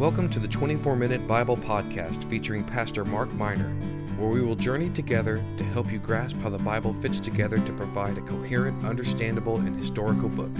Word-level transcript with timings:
Welcome 0.00 0.30
to 0.30 0.38
the 0.38 0.48
24 0.48 0.96
Minute 0.96 1.26
Bible 1.26 1.58
Podcast 1.58 2.24
featuring 2.30 2.64
Pastor 2.64 3.04
Mark 3.04 3.30
Miner, 3.34 3.68
where 4.16 4.30
we 4.30 4.40
will 4.40 4.56
journey 4.56 4.88
together 4.88 5.44
to 5.58 5.62
help 5.62 5.92
you 5.92 5.98
grasp 5.98 6.38
how 6.38 6.48
the 6.48 6.56
Bible 6.56 6.94
fits 6.94 7.20
together 7.20 7.58
to 7.58 7.72
provide 7.74 8.16
a 8.16 8.22
coherent, 8.22 8.82
understandable, 8.82 9.58
and 9.58 9.78
historical 9.78 10.30
book. 10.30 10.50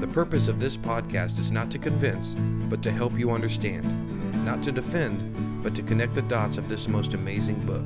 The 0.00 0.06
purpose 0.06 0.46
of 0.46 0.60
this 0.60 0.76
podcast 0.76 1.40
is 1.40 1.50
not 1.50 1.72
to 1.72 1.78
convince, 1.80 2.34
but 2.68 2.80
to 2.84 2.92
help 2.92 3.18
you 3.18 3.32
understand, 3.32 4.44
not 4.44 4.62
to 4.62 4.70
defend, 4.70 5.60
but 5.60 5.74
to 5.74 5.82
connect 5.82 6.14
the 6.14 6.22
dots 6.22 6.56
of 6.56 6.68
this 6.68 6.86
most 6.86 7.14
amazing 7.14 7.58
book, 7.66 7.84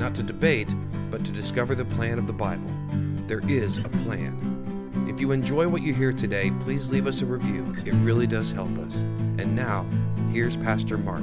not 0.00 0.16
to 0.16 0.24
debate, 0.24 0.74
but 1.12 1.24
to 1.24 1.30
discover 1.30 1.76
the 1.76 1.84
plan 1.84 2.18
of 2.18 2.26
the 2.26 2.32
Bible. 2.32 2.74
There 3.28 3.48
is 3.48 3.78
a 3.78 3.88
plan. 4.02 5.06
If 5.08 5.20
you 5.20 5.30
enjoy 5.30 5.68
what 5.68 5.82
you 5.82 5.94
hear 5.94 6.12
today, 6.12 6.50
please 6.58 6.90
leave 6.90 7.06
us 7.06 7.22
a 7.22 7.26
review. 7.26 7.72
It 7.86 7.94
really 8.02 8.26
does 8.26 8.50
help 8.50 8.76
us. 8.78 9.02
And 9.36 9.54
now, 9.54 9.86
here's 10.34 10.56
Pastor 10.56 10.98
Mark. 10.98 11.22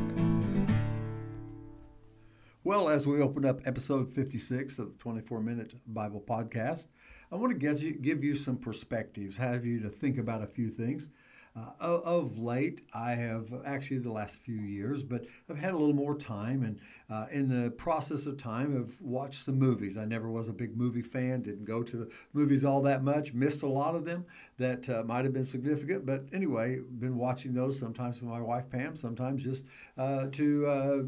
Well, 2.64 2.88
as 2.88 3.06
we 3.06 3.20
open 3.20 3.44
up 3.44 3.60
episode 3.66 4.10
56 4.10 4.80
of 4.80 4.94
the 4.94 4.98
24 5.00 5.42
Minute 5.42 5.74
Bible 5.86 6.24
Podcast, 6.26 6.88
I 7.30 7.36
want 7.36 7.52
to 7.52 7.58
get 7.58 7.82
you, 7.82 7.92
give 7.92 8.24
you 8.24 8.36
some 8.38 8.56
perspectives, 8.56 9.36
have 9.36 9.66
you 9.66 9.82
to 9.82 9.90
think 9.90 10.18
about 10.18 10.42
a 10.42 10.48
few 10.48 10.70
things. 10.70 11.10
Uh, 11.54 11.74
of 11.82 12.38
late, 12.38 12.80
I 12.94 13.12
have 13.12 13.52
actually 13.66 13.98
the 13.98 14.12
last 14.12 14.38
few 14.38 14.56
years, 14.56 15.04
but 15.04 15.26
I've 15.50 15.58
had 15.58 15.74
a 15.74 15.78
little 15.78 15.94
more 15.94 16.18
time, 16.18 16.64
and 16.64 16.80
uh, 17.10 17.26
in 17.30 17.50
the 17.50 17.72
process 17.72 18.26
of 18.26 18.38
time, 18.38 18.78
I've 18.78 19.02
watched 19.02 19.44
some 19.44 19.60
movies. 19.60 19.98
I 19.98 20.06
never 20.06 20.32
was 20.32 20.48
a 20.48 20.54
big 20.54 20.78
movie 20.78 21.02
fan, 21.02 21.42
didn't 21.42 21.66
go 21.66 21.84
to 21.84 21.98
the 21.98 22.12
movies 22.32 22.64
all 22.64 22.82
that 22.84 23.04
much, 23.04 23.34
missed 23.34 23.64
a 23.64 23.68
lot 23.68 23.96
of 23.96 24.06
them 24.06 24.26
that 24.60 24.88
uh, 24.90 25.04
might 25.04 25.26
have 25.26 25.34
been 25.34 25.44
significant, 25.44 26.06
but 26.06 26.24
anyway, 26.32 26.80
been 26.80 27.18
watching 27.18 27.54
those 27.54 27.78
sometimes 27.78 28.22
with 28.22 28.30
my 28.30 28.40
wife 28.40 28.70
Pam, 28.70 28.96
sometimes 28.96 29.44
just 29.44 29.66
uh, 29.98 30.28
to 30.28 30.68
uh, 30.68 31.02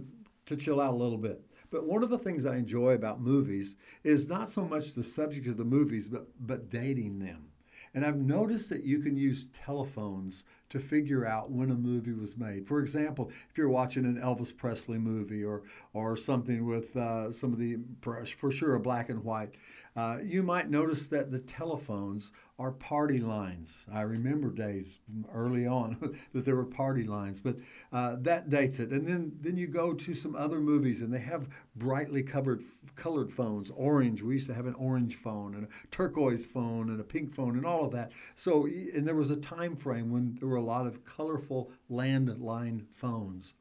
to 0.45 0.57
chill 0.57 0.81
out 0.81 0.93
a 0.93 0.97
little 0.97 1.17
bit. 1.17 1.41
But 1.71 1.87
one 1.87 2.03
of 2.03 2.09
the 2.09 2.19
things 2.19 2.45
I 2.45 2.57
enjoy 2.57 2.95
about 2.95 3.21
movies 3.21 3.77
is 4.03 4.27
not 4.27 4.49
so 4.49 4.65
much 4.65 4.93
the 4.93 5.03
subject 5.05 5.47
of 5.47 5.55
the 5.55 5.63
movies, 5.63 6.09
but 6.09 6.27
but 6.37 6.69
dating 6.69 7.19
them. 7.19 7.52
And 7.93 8.05
I've 8.05 8.17
noticed 8.17 8.69
that 8.69 8.83
you 8.83 8.99
can 8.99 9.15
use 9.15 9.47
telephones 9.53 10.45
to 10.73 10.79
figure 10.79 11.23
out 11.23 11.51
when 11.51 11.69
a 11.69 11.75
movie 11.75 12.13
was 12.13 12.35
made. 12.35 12.65
For 12.65 12.79
example, 12.79 13.31
if 13.47 13.59
you're 13.59 13.69
watching 13.69 14.05
an 14.05 14.19
Elvis 14.19 14.55
Presley 14.55 14.97
movie 14.97 15.43
or 15.43 15.61
or 15.93 16.17
something 16.17 16.65
with 16.65 16.97
uh, 16.97 17.31
some 17.31 17.53
of 17.53 17.59
the 17.59 17.77
for 18.01 18.51
sure 18.51 18.73
a 18.73 18.79
black 18.79 19.09
and 19.09 19.23
white, 19.23 19.51
uh, 19.95 20.17
you 20.23 20.41
might 20.41 20.71
notice 20.71 21.05
that 21.07 21.29
the 21.29 21.37
telephones 21.37 22.31
are 22.59 22.71
party 22.71 23.19
lines. 23.19 23.85
I 23.91 24.01
remember 24.01 24.51
days 24.51 24.99
early 25.33 25.65
on 25.65 25.97
that 26.33 26.45
there 26.45 26.55
were 26.55 26.65
party 26.65 27.03
lines, 27.03 27.39
but 27.39 27.57
uh, 27.91 28.17
that 28.21 28.49
dates 28.49 28.79
it. 28.79 28.91
And 28.91 29.05
then 29.07 29.31
then 29.41 29.57
you 29.57 29.67
go 29.67 29.93
to 29.93 30.13
some 30.13 30.35
other 30.35 30.59
movies 30.59 31.01
and 31.01 31.13
they 31.13 31.19
have 31.19 31.49
brightly 31.75 32.23
covered 32.23 32.63
colored 32.95 33.33
phones. 33.33 33.71
Orange. 33.71 34.21
We 34.21 34.35
used 34.35 34.47
to 34.47 34.53
have 34.53 34.67
an 34.67 34.75
orange 34.75 35.15
phone 35.15 35.55
and 35.55 35.65
a 35.65 35.87
turquoise 35.91 36.45
phone 36.45 36.89
and 36.89 36.99
a 36.99 37.03
pink 37.03 37.33
phone 37.33 37.57
and 37.57 37.65
all 37.65 37.85
of 37.85 37.91
that. 37.91 38.11
So 38.35 38.65
and 38.65 39.07
there 39.07 39.15
was 39.15 39.31
a 39.31 39.37
time 39.37 39.75
frame 39.75 40.11
when 40.11 40.35
there 40.39 40.49
were 40.49 40.61
lot 40.63 40.87
of 40.87 41.05
colorful 41.05 41.71
landline 41.89 42.85
phones. 42.93 43.53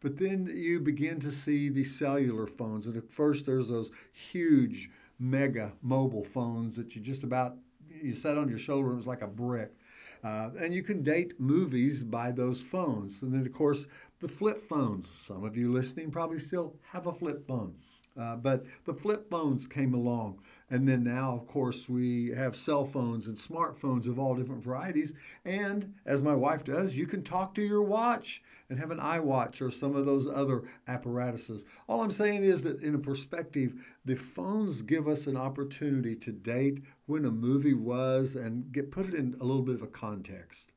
But 0.00 0.16
then 0.16 0.50
you 0.52 0.80
begin 0.80 1.20
to 1.20 1.30
see 1.30 1.68
the 1.68 1.84
cellular 1.84 2.46
phones. 2.46 2.86
And 2.86 2.96
at 2.96 3.10
first, 3.10 3.46
there's 3.46 3.68
those 3.68 3.90
huge, 4.12 4.90
mega 5.18 5.72
mobile 5.82 6.24
phones 6.24 6.76
that 6.76 6.96
you 6.96 7.02
just 7.02 7.22
about 7.22 7.56
you 8.02 8.14
sat 8.14 8.38
on 8.38 8.48
your 8.48 8.58
shoulder 8.58 8.88
and 8.88 8.94
it 8.94 8.96
was 8.96 9.06
like 9.06 9.22
a 9.22 9.26
brick. 9.26 9.72
Uh, 10.22 10.50
and 10.58 10.74
you 10.74 10.82
can 10.82 11.02
date 11.02 11.38
movies 11.38 12.02
by 12.02 12.30
those 12.30 12.60
phones. 12.60 13.22
And 13.22 13.32
then, 13.32 13.40
of 13.40 13.52
course, 13.52 13.88
the 14.20 14.28
flip 14.28 14.58
phones. 14.58 15.10
Some 15.10 15.44
of 15.44 15.56
you 15.56 15.72
listening 15.72 16.10
probably 16.10 16.38
still 16.38 16.76
have 16.92 17.06
a 17.06 17.12
flip 17.12 17.44
phone. 17.46 17.74
Uh, 18.18 18.36
but 18.36 18.64
the 18.84 18.92
flip 18.92 19.30
phones 19.30 19.66
came 19.66 19.94
along. 19.94 20.40
And 20.70 20.88
then 20.88 21.02
now, 21.02 21.34
of 21.34 21.48
course, 21.48 21.88
we 21.88 22.28
have 22.28 22.54
cell 22.54 22.84
phones 22.84 23.26
and 23.26 23.36
smartphones 23.36 24.06
of 24.06 24.20
all 24.20 24.36
different 24.36 24.62
varieties. 24.62 25.14
And 25.44 25.94
as 26.06 26.22
my 26.22 26.34
wife 26.34 26.64
does, 26.64 26.96
you 26.96 27.06
can 27.06 27.24
talk 27.24 27.54
to 27.54 27.62
your 27.62 27.82
watch 27.82 28.40
and 28.68 28.78
have 28.78 28.92
an 28.92 28.98
iWatch 28.98 29.60
or 29.60 29.72
some 29.72 29.96
of 29.96 30.06
those 30.06 30.28
other 30.28 30.62
apparatuses. 30.86 31.64
All 31.88 32.02
I'm 32.02 32.12
saying 32.12 32.44
is 32.44 32.62
that, 32.62 32.82
in 32.82 32.94
a 32.94 32.98
perspective, 32.98 33.74
the 34.04 34.14
phones 34.14 34.80
give 34.80 35.08
us 35.08 35.26
an 35.26 35.36
opportunity 35.36 36.14
to 36.14 36.30
date 36.30 36.84
when 37.06 37.24
a 37.24 37.30
movie 37.32 37.74
was 37.74 38.36
and 38.36 38.70
get 38.70 38.92
put 38.92 39.06
it 39.06 39.14
in 39.14 39.34
a 39.40 39.44
little 39.44 39.62
bit 39.62 39.74
of 39.74 39.82
a 39.82 39.88
context. 39.88 40.70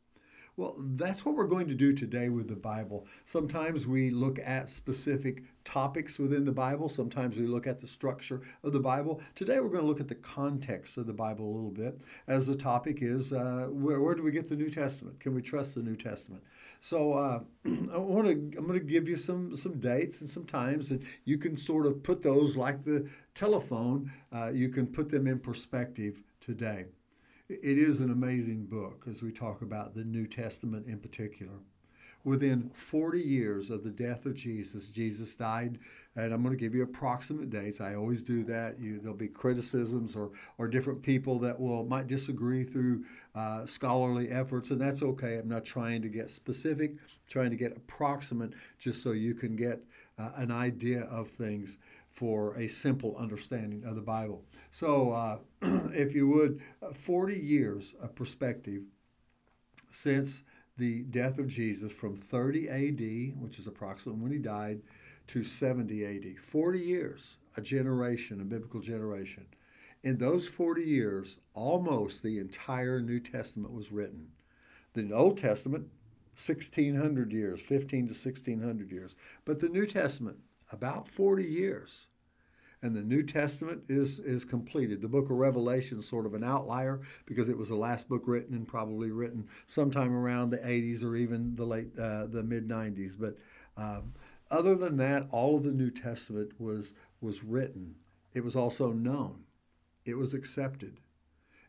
Well, 0.56 0.75
that's 0.78 1.25
what 1.25 1.34
we're 1.34 1.47
going 1.47 1.68
to 1.69 1.74
do 1.74 1.94
today 1.94 2.30
with 2.30 2.47
the 2.47 2.56
Bible. 2.56 3.08
Sometimes 3.25 3.88
we 3.88 4.12
look 4.12 4.38
at 4.38 4.69
specific 4.69 5.41
topics 5.64 6.19
within 6.19 6.46
the 6.46 6.52
Bible, 6.52 6.90
sometimes 6.90 7.40
we 7.40 7.47
look 7.47 7.66
at 7.66 7.80
the 7.80 7.88
structure 7.88 8.41
of 8.63 8.72
the 8.72 8.80
Bible. 8.80 9.19
Today 9.34 9.59
we're 9.59 9.69
going 9.69 9.81
to 9.81 9.88
look 9.88 10.00
at 10.00 10.08
the 10.08 10.13
context 10.13 10.97
of 10.97 11.08
the 11.08 11.13
Bible 11.13 11.46
a 11.46 11.53
little 11.56 11.72
bit, 11.72 12.00
as 12.28 12.46
the 12.46 12.53
topic 12.53 13.00
is 13.02 13.34
uh, 13.34 13.68
where, 13.72 14.00
where, 14.00 14.13
do 14.13 14.22
we 14.22 14.31
get 14.31 14.47
the 14.47 14.56
New 14.56 14.69
Testament? 14.69 15.19
Can 15.19 15.34
we 15.34 15.42
trust 15.42 15.74
the 15.74 15.81
New 15.81 15.96
Testament? 15.96 16.44
So 16.81 17.13
uh, 17.13 17.40
I 17.92 17.97
want 17.97 18.28
to 18.28 18.34
I'm 18.34 18.68
going 18.68 18.78
to 18.78 18.86
give 18.86 19.08
you 19.08 19.16
some 19.16 19.56
some 19.56 19.80
dates 19.80 20.22
and 20.22 20.30
some 20.30 20.46
times 20.46 20.90
that 20.90 21.02
you 21.25 21.40
can 21.40 21.58
sort 21.58 21.88
of 21.88 22.03
put 22.03 22.22
those 22.22 22.56
like 22.56 22.81
the 22.81 23.09
telephone. 23.34 24.12
Uh, 24.31 24.52
you 24.53 24.69
can 24.69 24.86
put 24.86 25.09
them 25.09 25.25
in 25.25 25.40
perspective 25.40 26.22
today 26.40 26.86
it 27.62 27.78
is 27.78 28.00
an 28.00 28.12
amazing 28.12 28.66
book 28.66 29.06
as 29.09 29.22
we 29.22 29.31
talk 29.31 29.62
about 29.62 29.94
the 29.94 30.03
New 30.03 30.25
Testament 30.25 30.88
in 30.88 30.97
particular. 30.97 31.53
Within 32.24 32.69
40 32.74 33.19
years 33.19 33.69
of 33.69 33.84
the 33.84 33.90
death 33.90 34.25
of 34.25 34.34
Jesus, 34.34 34.88
Jesus 34.88 35.36
died, 35.36 35.78
and 36.16 36.34
I'm 36.34 36.42
going 36.42 36.56
to 36.56 36.59
give 36.59 36.74
you 36.74 36.84
approximate 36.84 37.50
dates. 37.50 37.81
I 37.81 37.96
always 37.96 38.22
do 38.22 38.46
that. 38.46 38.80
You, 38.80 39.00
there'll 39.00 39.18
be 39.18 39.28
criticisms 39.28 40.16
or, 40.16 40.31
or 40.58 40.69
different 40.69 41.03
people 41.03 41.38
that 41.40 41.59
will 41.59 41.84
might 41.84 42.08
disagree 42.08 42.63
through 42.63 43.03
uh, 43.36 43.66
scholarly 43.66 44.30
efforts, 44.30 44.72
and 44.72 44.80
that's 44.80 45.03
okay. 45.03 45.38
I'm 45.38 45.50
not 45.50 45.66
trying 45.66 46.02
to 46.02 46.08
get 46.08 46.30
specific, 46.30 46.92
I'm 46.92 46.97
trying 47.28 47.50
to 47.50 47.58
get 47.58 47.75
approximate, 47.75 48.53
just 48.80 49.03
so 49.03 49.12
you 49.12 49.34
can 49.34 49.58
get 49.58 49.81
uh, 50.18 50.30
an 50.38 50.50
idea 50.50 51.02
of 51.03 51.28
things 51.28 51.78
for 52.13 52.56
a 52.57 52.68
simple 52.68 53.18
understanding 53.18 53.84
of 53.85 53.96
the 53.96 54.01
Bible. 54.01 54.46
So, 54.69 55.12
uh, 55.12 55.38
if 55.94 56.13
you 56.13 56.28
would, 56.28 56.62
uh, 56.81 56.94
40 56.94 57.35
years 57.35 57.96
of 58.00 58.13
perspective 58.13 58.84
since 59.88 60.44
the 60.78 61.01
death 61.03 61.40
of 61.40 61.47
Jesus 61.47 61.91
from 61.91 62.16
30 62.16 62.69
AD, 62.69 63.41
which 63.41 63.57
is 63.57 63.66
approximately 63.66 64.22
when 64.22 64.31
he 64.31 64.38
died, 64.38 64.81
to 65.25 65.44
70 65.44 66.06
AD. 66.06 66.40
40 66.40 66.79
years, 66.79 67.38
a 67.57 67.62
generation, 67.62 68.41
a 68.41 68.45
biblical 68.45 68.80
generation. 68.80 69.45
In 70.03 70.18
those 70.18 70.47
40 70.47 70.84
years, 70.84 71.40
almost 71.56 72.22
the 72.22 72.38
entire 72.38 73.01
New 73.01 73.19
Testament 73.19 73.74
was 73.74 73.91
written. 73.91 74.28
The 74.94 75.12
Old 75.12 75.38
Testament, 75.38 75.88
1600 76.35 77.31
years, 77.31 77.59
15 77.59 78.07
to 78.07 78.13
1600 78.13 78.91
years. 78.91 79.16
But 79.45 79.59
the 79.59 79.69
New 79.69 79.88
Testament, 79.88 80.38
about 80.72 81.07
40 81.07 81.44
years. 81.44 82.09
And 82.81 82.94
the 82.94 83.01
New 83.01 83.24
Testament 83.24 83.84
is, 83.88 84.19
is 84.19 84.44
completed. 84.44 85.01
The 85.01 85.07
book 85.07 85.29
of 85.29 85.38
Revelation 85.38 86.00
is 86.00 86.07
sort 86.07 86.25
of 86.25 86.34
an 86.34 86.44
outlier 86.44 87.00
because 87.25 87.47
it 87.47 87.57
was 87.57 87.69
the 87.69 87.78
last 87.78 88.09
book 88.09 88.24
written 88.25 88.53
and 88.53 88.68
probably 88.68 89.09
written 89.09 89.47
sometime 89.68 90.13
around 90.13 90.50
the 90.50 90.57
80s 90.57 91.01
or 91.01 91.16
even 91.16 91.56
the 91.56 91.66
late 91.66 91.97
uh, 91.97 92.25
the 92.28 92.44
mid 92.44 92.68
90s. 92.68 93.16
But 93.18 93.38
um, 93.78 94.13
other 94.51 94.75
than 94.75 94.97
that, 94.97 95.28
all 95.31 95.56
of 95.56 95.63
the 95.63 95.72
New 95.72 95.90
Testament 95.90 96.59
was 96.59 96.94
was 97.22 97.44
written. 97.44 97.95
It 98.34 98.44
was 98.44 98.56
also 98.56 98.91
known. 98.91 99.44
It 100.06 100.16
was 100.16 100.34
accepted, 100.34 101.00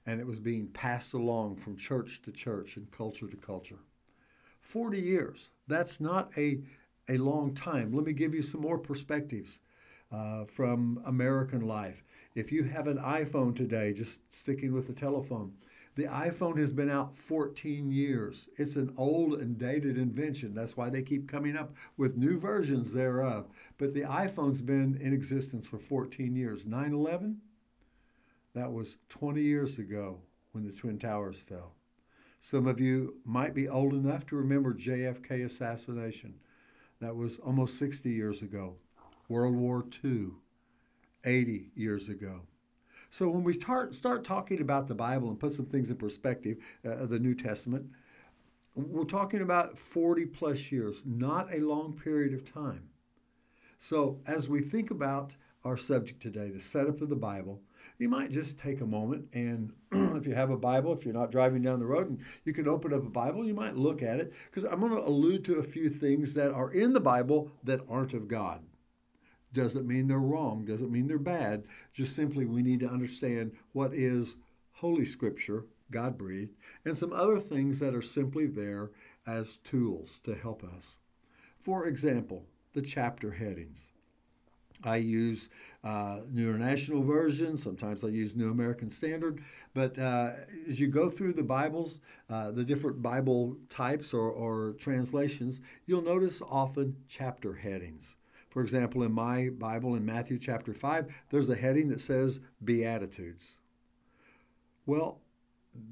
and 0.07 0.21
it 0.21 0.27
was 0.27 0.41
being 0.41 0.67
passed 0.69 1.15
along 1.15 1.57
from 1.57 1.77
church 1.77 2.23
to 2.23 2.33
church 2.33 2.77
and 2.77 2.91
culture 2.91 3.29
to 3.29 3.37
culture. 3.37 3.79
Forty 4.61 5.01
years. 5.01 5.53
That's 5.69 6.01
not 6.01 6.37
a 6.37 6.61
a 7.09 7.19
long 7.19 7.55
time. 7.55 7.93
Let 7.93 8.05
me 8.05 8.13
give 8.13 8.35
you 8.35 8.43
some 8.43 8.61
more 8.61 8.79
perspectives 8.79 9.61
uh, 10.11 10.45
from 10.45 11.01
American 11.05 11.67
life. 11.67 12.05
If 12.35 12.51
you 12.51 12.65
have 12.65 12.87
an 12.87 12.99
iPhone 12.99 13.55
today, 13.55 13.93
just 13.93 14.21
sticking 14.33 14.73
with 14.73 14.87
the 14.87 14.93
telephone, 14.93 15.53
the 15.97 16.05
iPhone 16.05 16.59
has 16.59 16.73
been 16.73 16.91
out 16.91 17.17
14 17.17 17.93
years. 17.93 18.49
It's 18.57 18.75
an 18.75 18.93
old 18.97 19.35
and 19.35 19.57
dated 19.57 19.97
invention. 19.97 20.53
That's 20.53 20.77
why 20.77 20.91
they 20.91 21.03
keep 21.03 21.29
coming 21.29 21.57
up 21.57 21.73
with 21.97 22.17
new 22.17 22.39
versions 22.39 22.93
thereof. 22.93 23.49
But 23.79 23.95
the 23.95 24.03
iPhone's 24.03 24.61
been 24.61 24.97
in 25.01 25.13
existence 25.13 25.67
for 25.67 25.79
14 25.79 26.35
years. 26.35 26.67
9 26.67 26.93
11? 26.93 27.41
That 28.55 28.73
was 28.73 28.97
20 29.09 29.41
years 29.41 29.79
ago 29.79 30.21
when 30.53 30.65
the 30.65 30.73
Twin 30.73 30.99
Towers 30.99 31.39
fell. 31.39 31.75
Some 32.41 32.67
of 32.67 32.81
you 32.81 33.17
might 33.25 33.55
be 33.55 33.69
old 33.69 33.95
enough 33.95 34.27
to 34.27 34.37
remember 34.37 34.75
JFK 34.75 35.45
assassination. 35.45 36.35
That 37.05 37.15
was 37.15 37.39
almost 37.41 37.79
60 37.79 38.09
years 38.09 38.41
ago. 38.41 38.77
World 39.29 39.55
War 39.55 39.85
II, 40.03 40.29
80 41.27 41.71
years 41.75 42.09
ago. 42.09 42.41
So 43.11 43.29
when 43.29 43.45
we 43.45 43.53
start, 43.53 43.95
start 43.95 44.25
talking 44.25 44.63
about 44.63 44.89
the 44.89 44.95
Bible 44.95 45.29
and 45.29 45.39
put 45.39 45.53
some 45.53 45.67
things 45.67 45.91
in 45.91 45.99
perspective, 45.99 46.57
uh, 46.83 47.05
the 47.05 47.19
New 47.19 47.35
Testament, 47.35 47.91
We're 48.75 49.05
talking 49.05 49.43
about 49.43 49.79
40 49.79 50.25
plus 50.25 50.73
years, 50.73 51.03
not 51.05 51.53
a 51.53 51.59
long 51.59 51.93
period 51.93 52.33
of 52.33 52.51
time. 52.51 52.89
So, 53.79 54.19
as 54.27 54.49
we 54.49 54.61
think 54.61 54.91
about 54.91 55.37
our 55.63 55.77
subject 55.77 56.23
today, 56.23 56.49
the 56.49 56.59
setup 56.59 57.03
of 57.03 57.11
the 57.11 57.17
Bible, 57.17 57.61
you 57.99 58.09
might 58.09 58.31
just 58.31 58.59
take 58.59 58.81
a 58.81 58.87
moment 58.87 59.29
and 59.33 59.73
if 59.93 60.27
you 60.27 60.35
have 60.35 60.51
a 60.51 60.57
Bible, 60.57 60.93
if 60.93 61.05
you're 61.05 61.15
not 61.15 61.31
driving 61.31 61.63
down 61.63 61.79
the 61.79 61.87
road 61.87 62.09
and 62.09 62.21
you 62.45 62.53
can 62.53 62.69
open 62.69 62.93
up 62.93 63.05
a 63.05 63.11
Bible, 63.11 63.47
you 63.47 63.55
might 63.55 63.77
look 63.77 64.03
at 64.03 64.21
it 64.21 64.33
because 64.47 64.65
I'm 64.65 64.81
going 64.81 64.93
to 64.93 65.07
allude 65.07 65.45
to 65.47 65.59
a 65.59 65.63
few 65.63 65.89
things 65.89 66.35
that 66.35 66.53
are 66.53 66.73
in 66.73 66.93
the 66.93 67.01
Bible 67.01 67.51
that 67.65 67.81
aren't 67.89 68.15
of 68.15 68.29
God. 68.29 68.63
Doesn't 69.53 69.87
mean 69.87 70.09
they're 70.09 70.19
wrong, 70.19 70.65
doesn't 70.65 70.91
mean 70.91 71.07
they're 71.07 71.19
bad. 71.19 71.65
Just 71.93 72.17
simply 72.17 72.45
we 72.45 72.63
need 72.63 72.81
to 72.81 72.91
understand 72.91 73.53
what 73.73 73.95
is 73.95 74.37
Holy 74.73 75.05
Scripture, 75.05 75.67
God 75.91 76.19
breathed, 76.19 76.55
and 76.85 76.99
some 76.99 77.13
other 77.13 77.39
things 77.39 77.79
that 77.79 77.95
are 77.95 78.03
simply 78.03 78.47
there 78.47 78.91
as 79.27 79.59
tools 79.59 80.19
to 80.25 80.35
help 80.35 80.65
us. 80.65 80.99
For 81.61 81.87
example, 81.87 82.47
the 82.73 82.83
chapter 82.83 83.31
headings. 83.31 83.94
I 84.85 84.97
use 84.97 85.49
uh, 85.83 86.21
New 86.31 86.49
International 86.49 87.03
Version. 87.03 87.57
Sometimes 87.57 88.05
I 88.05 88.09
use 88.09 88.35
New 88.35 88.51
American 88.51 88.91
Standard. 88.91 89.43
But 89.75 89.99
uh, 89.99 90.31
as 90.69 90.79
you 90.79 90.89
go 90.89 91.09
through 91.09 91.35
the 91.35 91.43
Bibles, 91.43 92.01
uh, 92.31 92.51
the 92.51 92.65
different 92.65 93.03
Bible 93.03 93.57
types 93.69 94.15
or, 94.15 94.31
or 94.31 94.75
translations, 94.79 95.61
you'll 95.87 96.03
notice 96.03 96.43
often 96.43 96.97
chapter 97.09 97.55
headings. 97.55 98.17
For 98.51 98.63
example, 98.63 99.03
in 99.03 99.13
my 99.13 99.51
Bible, 99.59 99.97
in 99.97 100.07
Matthew 100.07 100.39
chapter 100.39 100.73
5, 100.73 101.13
there's 101.31 101.49
a 101.49 101.57
heading 101.57 101.89
that 101.89 102.01
says 102.01 102.41
Beatitudes. 102.63 103.59
Well, 104.87 105.21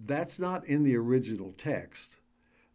that's 0.06 0.38
not 0.38 0.64
in 0.66 0.84
the 0.84 0.96
original 0.96 1.52
text 1.56 2.18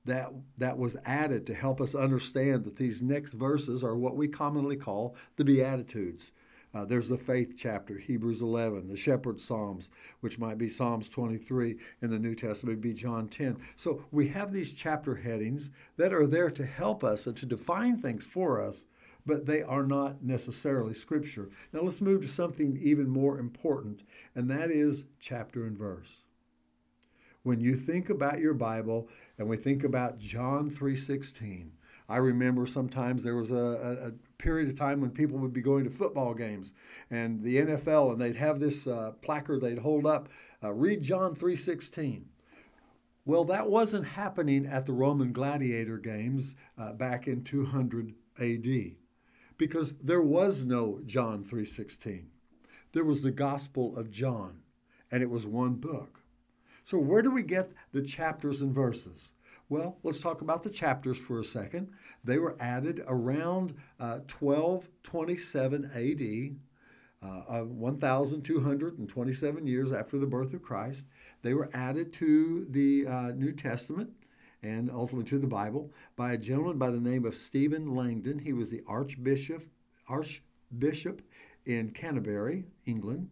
that 0.07 0.31
that 0.57 0.77
was 0.77 0.97
added 1.05 1.45
to 1.45 1.53
help 1.53 1.79
us 1.79 1.93
understand 1.93 2.63
that 2.63 2.75
these 2.75 3.01
next 3.01 3.33
verses 3.33 3.83
are 3.83 3.95
what 3.95 4.15
we 4.15 4.27
commonly 4.27 4.75
call 4.75 5.15
the 5.35 5.45
Beatitudes. 5.45 6.31
Uh, 6.73 6.85
there's 6.85 7.09
the 7.09 7.17
faith 7.17 7.55
chapter, 7.57 7.97
Hebrews 7.97 8.41
11, 8.41 8.87
the 8.87 8.97
shepherd 8.97 9.39
psalms, 9.39 9.89
which 10.19 10.37
might 10.37 10.57
be 10.57 10.69
Psalms 10.69 11.09
23 11.09 11.77
in 12.01 12.09
the 12.09 12.19
New 12.19 12.35
Testament, 12.35 12.81
be 12.81 12.93
John 12.93 13.27
10. 13.29 13.57
So 13.75 14.03
we 14.11 14.27
have 14.29 14.51
these 14.51 14.73
chapter 14.73 15.15
headings 15.15 15.71
that 15.95 16.13
are 16.13 16.27
there 16.27 16.51
to 16.51 16.65
help 16.65 17.03
us 17.03 17.25
and 17.25 17.35
to 17.37 17.45
define 17.45 17.97
things 17.97 18.25
for 18.25 18.61
us, 18.61 18.85
but 19.25 19.45
they 19.45 19.63
are 19.63 19.85
not 19.85 20.23
necessarily 20.23 20.93
scripture. 20.93 21.49
Now 21.73 21.81
let's 21.81 22.01
move 22.01 22.21
to 22.21 22.27
something 22.27 22.77
even 22.81 23.09
more 23.09 23.39
important, 23.39 24.03
and 24.35 24.49
that 24.51 24.69
is 24.69 25.05
chapter 25.19 25.65
and 25.65 25.77
verse 25.77 26.23
when 27.47 27.61
you 27.61 27.77
think 27.77 28.09
about 28.09 28.39
your 28.39 28.53
Bible 28.53 29.07
and 29.37 29.47
we 29.47 29.55
think 29.55 29.85
about 29.85 30.19
John 30.19 30.69
3:16, 30.69 31.71
I 32.09 32.17
remember 32.17 32.65
sometimes 32.65 33.23
there 33.23 33.37
was 33.37 33.51
a, 33.51 34.11
a, 34.11 34.11
period 34.37 34.67
of 34.67 34.75
time 34.75 34.99
when 34.99 35.11
people 35.11 35.39
would 35.39 35.53
be 35.53 35.61
going 35.61 35.85
to 35.85 35.89
football 35.89 36.33
games 36.33 36.73
and 37.09 37.41
the 37.41 37.55
NFL, 37.55 38.11
and 38.11 38.21
they'd 38.21 38.35
have 38.35 38.59
this 38.59 38.85
uh, 38.85 39.13
placard 39.21 39.61
they'd 39.61 39.79
hold 39.79 40.05
up, 40.05 40.27
uh, 40.61 40.73
read 40.73 41.01
John 41.01 41.33
3:16. 41.33 42.25
Well, 43.23 43.45
that 43.45 43.69
wasn't 43.69 44.05
happening 44.05 44.65
at 44.65 44.85
the 44.85 44.93
Roman 44.93 45.31
gladiator 45.31 45.97
games 45.97 46.57
uh, 46.77 46.91
back 46.91 47.29
in 47.29 47.45
200 47.45 48.13
AD 48.41 48.97
because 49.57 49.93
there 50.03 50.21
was 50.21 50.65
no 50.65 50.99
John 51.05 51.45
3:16. 51.45 52.25
There 52.91 53.05
was 53.05 53.23
the 53.23 53.31
Gospel 53.31 53.95
of 53.95 54.11
John, 54.11 54.63
and 55.09 55.23
it 55.23 55.29
was 55.29 55.47
one 55.47 55.75
book. 55.75 56.23
So, 56.87 56.97
where 56.97 57.21
do 57.21 57.31
we 57.31 57.43
get 57.43 57.73
the 57.91 58.01
chapters 58.01 58.61
and 58.61 58.73
verses? 58.73 59.33
Well, 59.67 59.99
let's 60.03 60.21
talk 60.21 60.39
about 60.39 60.63
the 60.63 60.69
chapters 60.69 61.17
for 61.17 61.41
a 61.41 61.43
second. 61.43 61.91
They 62.23 62.37
were 62.37 62.55
added 62.61 63.03
around 63.07 63.73
uh, 63.99 64.19
1227 64.31 65.83
AD, 65.83 66.55
uh, 67.29 67.63
1,227 67.63 69.67
years 69.67 69.91
after 69.91 70.17
the 70.17 70.27
birth 70.27 70.53
of 70.53 70.61
Christ. 70.61 71.03
They 71.41 71.53
were 71.53 71.69
added 71.73 72.13
to 72.13 72.65
the 72.69 73.05
uh, 73.05 73.31
New 73.31 73.51
Testament 73.51 74.09
and 74.63 74.89
ultimately 74.89 75.29
to 75.31 75.39
the 75.39 75.47
Bible 75.47 75.91
by 76.15 76.31
a 76.31 76.37
gentleman 76.37 76.77
by 76.77 76.91
the 76.91 77.01
name 77.01 77.25
of 77.25 77.35
Stephen 77.35 77.95
Langton. 77.95 78.39
He 78.39 78.53
was 78.53 78.71
the 78.71 78.83
Archbishop, 78.87 79.63
Archbishop 80.07 81.21
in 81.65 81.89
Canterbury, 81.89 82.63
England. 82.85 83.29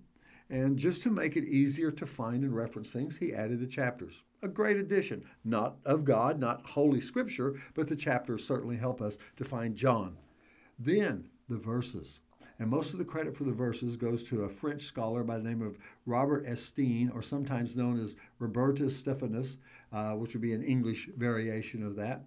And 0.50 0.78
just 0.78 1.02
to 1.04 1.12
make 1.12 1.36
it 1.36 1.44
easier 1.46 1.90
to 1.92 2.06
find 2.06 2.44
and 2.44 2.56
reference 2.56 2.94
things, 2.94 3.18
he 3.18 3.34
added 3.34 3.60
the 3.60 3.68
chapters. 3.68 4.24
A 4.44 4.48
great 4.48 4.78
addition, 4.78 5.24
not 5.44 5.78
of 5.86 6.06
God, 6.06 6.40
not 6.40 6.66
Holy 6.66 7.02
Scripture, 7.02 7.56
but 7.74 7.88
the 7.88 7.96
chapters 7.96 8.46
certainly 8.46 8.78
help 8.78 9.02
us 9.02 9.18
to 9.38 9.44
find 9.44 9.76
John. 9.76 10.18
Then 10.78 11.30
the 11.50 11.58
verses. 11.58 12.22
And 12.60 12.70
most 12.70 12.94
of 12.94 13.00
the 13.00 13.06
credit 13.06 13.36
for 13.36 13.44
the 13.44 13.54
verses 13.54 13.98
goes 13.98 14.24
to 14.26 14.44
a 14.44 14.50
French 14.50 14.84
scholar 14.84 15.24
by 15.24 15.38
the 15.38 15.44
name 15.44 15.62
of 15.62 15.78
Robert 16.06 16.46
Estienne, 16.46 17.10
or 17.10 17.22
sometimes 17.22 17.76
known 17.76 18.00
as 18.00 18.16
Robertus 18.40 18.96
Stephanus, 18.96 19.58
uh, 19.92 20.14
which 20.14 20.34
would 20.34 20.42
be 20.42 20.54
an 20.54 20.64
English 20.64 21.10
variation 21.18 21.84
of 21.84 21.96
that. 21.96 22.24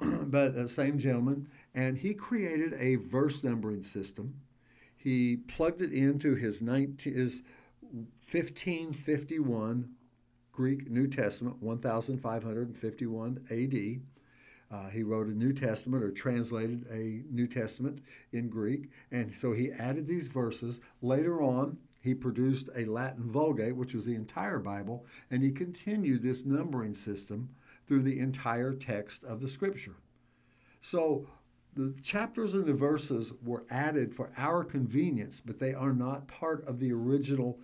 but 0.00 0.54
uh, 0.56 0.66
same 0.66 0.98
gentleman. 0.98 1.48
And 1.74 1.96
he 1.96 2.14
created 2.14 2.74
a 2.74 2.96
verse 2.96 3.44
numbering 3.44 3.82
system 3.82 4.34
he 5.04 5.36
plugged 5.36 5.82
it 5.82 5.92
into 5.92 6.34
his, 6.34 6.62
19, 6.62 7.14
his 7.14 7.42
1551 7.82 9.90
Greek 10.50 10.90
New 10.90 11.06
Testament, 11.06 11.62
1551 11.62 13.40
AD. 13.50 14.00
Uh, 14.70 14.88
he 14.88 15.02
wrote 15.02 15.26
a 15.26 15.34
New 15.34 15.52
Testament 15.52 16.02
or 16.02 16.10
translated 16.10 16.86
a 16.90 17.22
New 17.30 17.46
Testament 17.46 18.00
in 18.32 18.48
Greek. 18.48 18.88
And 19.12 19.30
so 19.32 19.52
he 19.52 19.70
added 19.72 20.06
these 20.06 20.28
verses. 20.28 20.80
Later 21.02 21.42
on, 21.42 21.76
he 22.00 22.14
produced 22.14 22.70
a 22.74 22.86
Latin 22.86 23.30
Vulgate, 23.30 23.76
which 23.76 23.92
was 23.94 24.06
the 24.06 24.14
entire 24.14 24.58
Bible, 24.58 25.04
and 25.30 25.42
he 25.42 25.52
continued 25.52 26.22
this 26.22 26.46
numbering 26.46 26.94
system 26.94 27.50
through 27.86 28.02
the 28.02 28.18
entire 28.18 28.72
text 28.72 29.22
of 29.24 29.42
the 29.42 29.48
Scripture. 29.48 29.96
So 30.80 31.28
the 31.74 31.94
chapters 32.02 32.54
and 32.54 32.66
the 32.66 32.74
verses 32.74 33.32
were 33.42 33.64
added 33.70 34.14
for 34.14 34.30
our 34.36 34.64
convenience, 34.64 35.40
but 35.44 35.58
they 35.58 35.74
are 35.74 35.92
not 35.92 36.28
part 36.28 36.64
of 36.66 36.78
the 36.78 36.92
original 36.92 37.58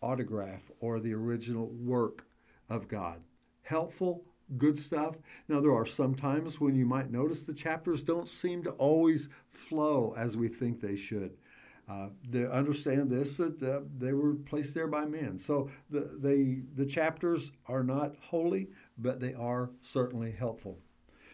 autograph 0.00 0.70
or 0.80 0.98
the 0.98 1.14
original 1.14 1.68
work 1.68 2.26
of 2.68 2.88
God. 2.88 3.20
Helpful, 3.62 4.24
good 4.56 4.78
stuff. 4.78 5.18
Now, 5.48 5.60
there 5.60 5.74
are 5.74 5.86
some 5.86 6.14
times 6.14 6.60
when 6.60 6.74
you 6.74 6.86
might 6.86 7.10
notice 7.10 7.42
the 7.42 7.54
chapters 7.54 8.02
don't 8.02 8.28
seem 8.28 8.62
to 8.64 8.70
always 8.72 9.28
flow 9.50 10.14
as 10.16 10.36
we 10.36 10.48
think 10.48 10.80
they 10.80 10.96
should. 10.96 11.36
Uh, 11.88 12.08
they 12.28 12.46
understand 12.46 13.10
this 13.10 13.36
that 13.36 13.60
uh, 13.62 13.80
they 13.98 14.12
were 14.12 14.34
placed 14.34 14.74
there 14.74 14.86
by 14.86 15.04
men. 15.04 15.36
So 15.36 15.68
the, 15.90 16.18
they, 16.20 16.62
the 16.76 16.86
chapters 16.86 17.50
are 17.66 17.82
not 17.82 18.14
holy, 18.20 18.68
but 18.96 19.18
they 19.18 19.34
are 19.34 19.70
certainly 19.80 20.30
helpful. 20.30 20.78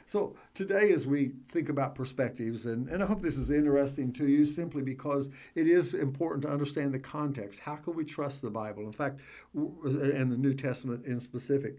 So 0.06 0.36
today, 0.54 0.92
as 0.92 1.04
we 1.04 1.32
think 1.48 1.68
about 1.68 1.96
perspectives, 1.96 2.66
and, 2.66 2.88
and 2.88 3.02
I 3.02 3.06
hope 3.06 3.20
this 3.20 3.36
is 3.36 3.50
interesting 3.50 4.12
to 4.12 4.28
you 4.28 4.44
simply 4.44 4.82
because 4.82 5.30
it 5.56 5.66
is 5.66 5.94
important 5.94 6.42
to 6.42 6.50
understand 6.50 6.94
the 6.94 6.98
context. 7.00 7.58
How 7.58 7.75
can 7.75 7.96
we 7.96 8.04
trust 8.04 8.40
the 8.40 8.50
Bible? 8.50 8.84
In 8.84 8.92
fact, 8.92 9.18
and 9.52 10.30
the 10.30 10.36
New 10.36 10.54
Testament 10.54 11.04
in 11.06 11.18
specific. 11.18 11.78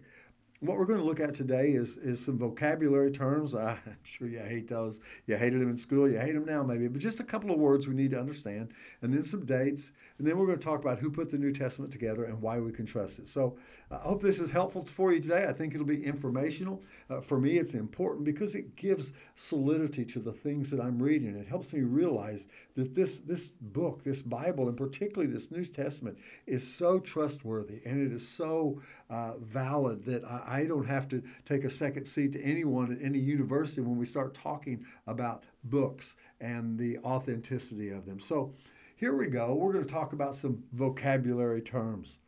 What 0.60 0.76
we're 0.76 0.86
going 0.86 0.98
to 0.98 1.04
look 1.04 1.20
at 1.20 1.34
today 1.34 1.70
is, 1.70 1.98
is 1.98 2.24
some 2.24 2.36
vocabulary 2.36 3.12
terms. 3.12 3.54
I'm 3.54 3.78
sure 4.02 4.26
you 4.26 4.40
hate 4.40 4.66
those. 4.66 5.00
You 5.26 5.36
hated 5.36 5.60
them 5.60 5.70
in 5.70 5.76
school. 5.76 6.10
You 6.10 6.18
hate 6.18 6.32
them 6.32 6.44
now, 6.44 6.64
maybe. 6.64 6.88
But 6.88 7.00
just 7.00 7.20
a 7.20 7.24
couple 7.24 7.52
of 7.52 7.58
words 7.58 7.86
we 7.86 7.94
need 7.94 8.10
to 8.10 8.18
understand, 8.18 8.72
and 9.02 9.14
then 9.14 9.22
some 9.22 9.46
dates. 9.46 9.92
And 10.18 10.26
then 10.26 10.36
we're 10.36 10.46
going 10.46 10.58
to 10.58 10.64
talk 10.64 10.80
about 10.80 10.98
who 10.98 11.12
put 11.12 11.30
the 11.30 11.38
New 11.38 11.52
Testament 11.52 11.92
together 11.92 12.24
and 12.24 12.42
why 12.42 12.58
we 12.58 12.72
can 12.72 12.86
trust 12.86 13.20
it. 13.20 13.28
So 13.28 13.56
I 13.92 13.98
hope 13.98 14.20
this 14.20 14.40
is 14.40 14.50
helpful 14.50 14.84
for 14.84 15.12
you 15.12 15.20
today. 15.20 15.46
I 15.48 15.52
think 15.52 15.74
it'll 15.74 15.86
be 15.86 16.04
informational. 16.04 16.82
Uh, 17.08 17.20
for 17.20 17.38
me, 17.38 17.58
it's 17.58 17.74
important 17.74 18.24
because 18.24 18.56
it 18.56 18.74
gives 18.74 19.12
solidity 19.36 20.04
to 20.06 20.18
the 20.18 20.32
things 20.32 20.72
that 20.72 20.80
I'm 20.80 21.00
reading. 21.00 21.36
It 21.36 21.46
helps 21.46 21.72
me 21.72 21.82
realize 21.82 22.48
that 22.74 22.96
this, 22.96 23.20
this 23.20 23.52
book, 23.60 24.02
this 24.02 24.22
Bible, 24.22 24.66
and 24.66 24.76
particularly 24.76 25.32
this 25.32 25.52
New 25.52 25.64
Testament, 25.64 26.18
is 26.48 26.66
so 26.66 26.98
trustworthy 26.98 27.80
and 27.84 28.04
it 28.04 28.12
is 28.12 28.26
so 28.26 28.80
uh, 29.08 29.38
valid 29.38 30.04
that 30.04 30.24
I 30.48 30.66
don't 30.66 30.86
have 30.86 31.08
to 31.08 31.22
take 31.44 31.64
a 31.64 31.70
second 31.70 32.06
seat 32.06 32.32
to 32.32 32.42
anyone 32.42 32.92
at 32.92 33.02
any 33.02 33.18
university 33.18 33.82
when 33.82 33.98
we 33.98 34.06
start 34.06 34.34
talking 34.34 34.84
about 35.06 35.44
books 35.64 36.16
and 36.40 36.78
the 36.78 36.98
authenticity 36.98 37.90
of 37.90 38.06
them. 38.06 38.18
So 38.18 38.54
here 38.96 39.14
we 39.14 39.26
go. 39.26 39.54
We're 39.54 39.72
going 39.72 39.84
to 39.84 39.92
talk 39.92 40.12
about 40.12 40.34
some 40.34 40.62
vocabulary 40.72 41.60
terms. 41.60 42.18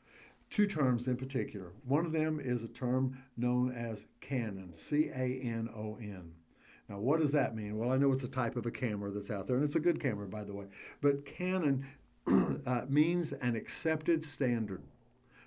Two 0.50 0.66
terms 0.66 1.08
in 1.08 1.16
particular. 1.16 1.72
One 1.84 2.04
of 2.04 2.12
them 2.12 2.40
is 2.40 2.64
a 2.64 2.68
term 2.68 3.16
known 3.36 3.72
as 3.72 4.06
canon, 4.20 4.72
C 4.72 5.08
A 5.08 5.40
N 5.42 5.68
O 5.74 5.96
N. 6.00 6.32
Now, 6.88 6.98
what 6.98 7.20
does 7.20 7.30
that 7.32 7.54
mean? 7.54 7.78
Well, 7.78 7.92
I 7.92 7.96
know 7.96 8.12
it's 8.12 8.24
a 8.24 8.28
type 8.28 8.56
of 8.56 8.66
a 8.66 8.70
camera 8.70 9.12
that's 9.12 9.30
out 9.30 9.46
there, 9.46 9.56
and 9.56 9.64
it's 9.64 9.76
a 9.76 9.80
good 9.80 10.00
camera, 10.00 10.26
by 10.26 10.42
the 10.42 10.52
way. 10.52 10.66
But 11.00 11.24
canon 11.24 11.86
uh, 12.66 12.86
means 12.88 13.32
an 13.32 13.54
accepted 13.54 14.24
standard. 14.24 14.82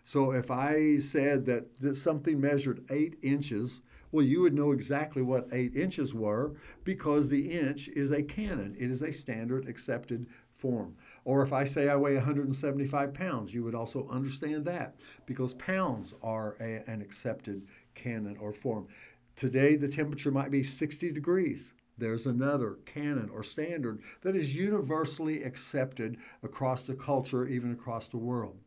So 0.03 0.31
if 0.31 0.51
I 0.51 0.97
said 0.97 1.45
that, 1.47 1.77
that 1.79 1.95
something 1.95 2.39
measured 2.39 2.85
eight 2.89 3.17
inches, 3.21 3.81
Well, 4.11 4.25
you 4.25 4.41
would 4.41 4.53
know 4.53 4.71
exactly 4.71 5.21
what 5.21 5.49
eight 5.51 5.75
inches 5.75 6.13
were 6.13 6.53
because 6.83 7.29
the 7.29 7.51
inch 7.51 7.89
is 7.89 8.11
a 8.11 8.21
canon, 8.23 8.75
it 8.77 8.91
is 8.91 9.01
a 9.01 9.11
standard 9.11 9.67
accepted 9.67 10.27
form. 10.53 10.95
Or 11.25 11.43
if 11.43 11.51
I 11.51 11.63
say 11.63 11.89
I 11.89 11.95
weigh 11.95 12.15
175 12.15 13.13
pounds, 13.13 13.53
you 13.53 13.63
would 13.63 13.75
also 13.75 14.07
understand 14.09 14.65
that 14.65 14.95
because 15.25 15.53
pounds 15.55 16.13
are 16.21 16.55
a, 16.61 16.83
an 16.89 17.01
accepted 17.01 17.65
canon 17.95 18.37
or 18.37 18.53
form. 18.53 18.87
Today, 19.35 19.75
the 19.75 19.87
temperature 19.87 20.31
might 20.31 20.51
be 20.51 20.63
60 20.63 21.11
degrees. 21.11 21.73
There's 21.97 22.27
another 22.27 22.79
canon 22.85 23.29
or 23.29 23.43
standard 23.43 24.01
that 24.21 24.35
is 24.35 24.55
universally 24.55 25.43
accepted 25.43 26.17
across 26.43 26.83
the 26.83 26.95
culture, 26.95 27.47
even 27.47 27.71
across 27.71 28.07
the 28.07 28.17
world. 28.17 28.62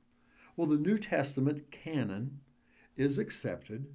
Well, 0.56 0.66
the 0.66 0.78
New 0.78 0.96
Testament 0.96 1.70
canon 1.70 2.40
is 2.96 3.18
accepted 3.18 3.86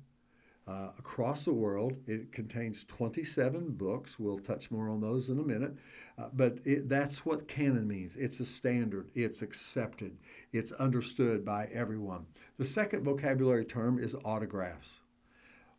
uh, 0.67 0.89
across 0.99 1.43
the 1.43 1.53
world. 1.53 1.97
It 2.05 2.31
contains 2.31 2.83
27 2.85 3.71
books. 3.71 4.19
We'll 4.19 4.37
touch 4.37 4.69
more 4.69 4.87
on 4.87 4.99
those 4.99 5.29
in 5.29 5.39
a 5.39 5.43
minute. 5.43 5.75
Uh, 6.19 6.27
but 6.33 6.59
it, 6.63 6.87
that's 6.87 7.25
what 7.25 7.47
canon 7.47 7.87
means 7.87 8.15
it's 8.15 8.39
a 8.41 8.45
standard, 8.45 9.09
it's 9.15 9.41
accepted, 9.41 10.17
it's 10.53 10.71
understood 10.73 11.43
by 11.43 11.65
everyone. 11.73 12.27
The 12.57 12.65
second 12.65 13.03
vocabulary 13.03 13.65
term 13.65 13.97
is 13.97 14.15
autographs. 14.23 15.01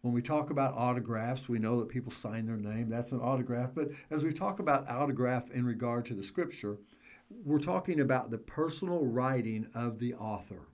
When 0.00 0.12
we 0.12 0.20
talk 0.20 0.50
about 0.50 0.74
autographs, 0.74 1.48
we 1.48 1.60
know 1.60 1.78
that 1.78 1.88
people 1.88 2.10
sign 2.10 2.44
their 2.44 2.56
name. 2.56 2.88
That's 2.88 3.12
an 3.12 3.20
autograph. 3.20 3.70
But 3.72 3.92
as 4.10 4.24
we 4.24 4.32
talk 4.32 4.58
about 4.58 4.88
autograph 4.88 5.52
in 5.52 5.64
regard 5.64 6.04
to 6.06 6.14
the 6.14 6.24
scripture, 6.24 6.76
we're 7.30 7.60
talking 7.60 8.00
about 8.00 8.32
the 8.32 8.38
personal 8.38 9.04
writing 9.04 9.68
of 9.76 10.00
the 10.00 10.14
author. 10.14 10.66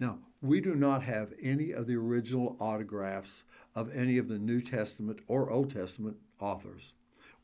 Now, 0.00 0.20
we 0.40 0.60
do 0.60 0.76
not 0.76 1.02
have 1.02 1.34
any 1.40 1.72
of 1.72 1.88
the 1.88 1.96
original 1.96 2.56
autographs 2.60 3.42
of 3.74 3.92
any 3.92 4.16
of 4.16 4.28
the 4.28 4.38
New 4.38 4.60
Testament 4.60 5.20
or 5.26 5.50
Old 5.50 5.70
Testament 5.70 6.16
authors. 6.38 6.94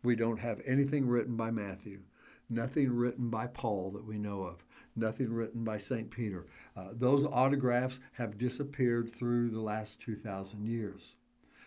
We 0.05 0.15
don't 0.15 0.39
have 0.39 0.63
anything 0.65 1.09
written 1.09 1.35
by 1.35 1.51
Matthew, 1.51 2.03
nothing 2.49 2.95
written 2.95 3.29
by 3.29 3.49
Paul 3.49 3.91
that 3.91 4.05
we 4.05 4.19
know 4.19 4.43
of, 4.43 4.65
nothing 4.95 5.33
written 5.33 5.65
by 5.65 5.79
St. 5.79 6.09
Peter. 6.09 6.47
Uh, 6.77 6.91
those 6.93 7.25
autographs 7.25 7.99
have 8.13 8.39
disappeared 8.39 9.11
through 9.11 9.51
the 9.51 9.61
last 9.61 10.01
2,000 10.01 10.65
years. 10.65 11.17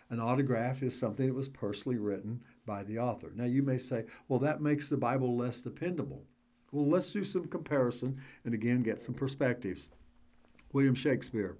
An 0.09 0.21
autograph 0.21 0.81
is 0.83 0.97
something 0.97 1.27
that 1.27 1.33
was 1.33 1.49
personally 1.49 1.97
written 1.97 2.39
by 2.65 2.83
the 2.83 2.97
author. 2.97 3.33
Now, 3.35 3.43
you 3.43 3.61
may 3.61 3.77
say, 3.77 4.05
well, 4.29 4.39
that 4.39 4.61
makes 4.61 4.87
the 4.87 4.95
Bible 4.95 5.35
less 5.35 5.59
dependable. 5.59 6.23
Well, 6.71 6.87
let's 6.87 7.11
do 7.11 7.25
some 7.25 7.45
comparison 7.47 8.17
and 8.45 8.53
again 8.53 8.83
get 8.83 9.01
some 9.01 9.15
perspectives. 9.15 9.89
William 10.73 10.95
Shakespeare 10.95 11.57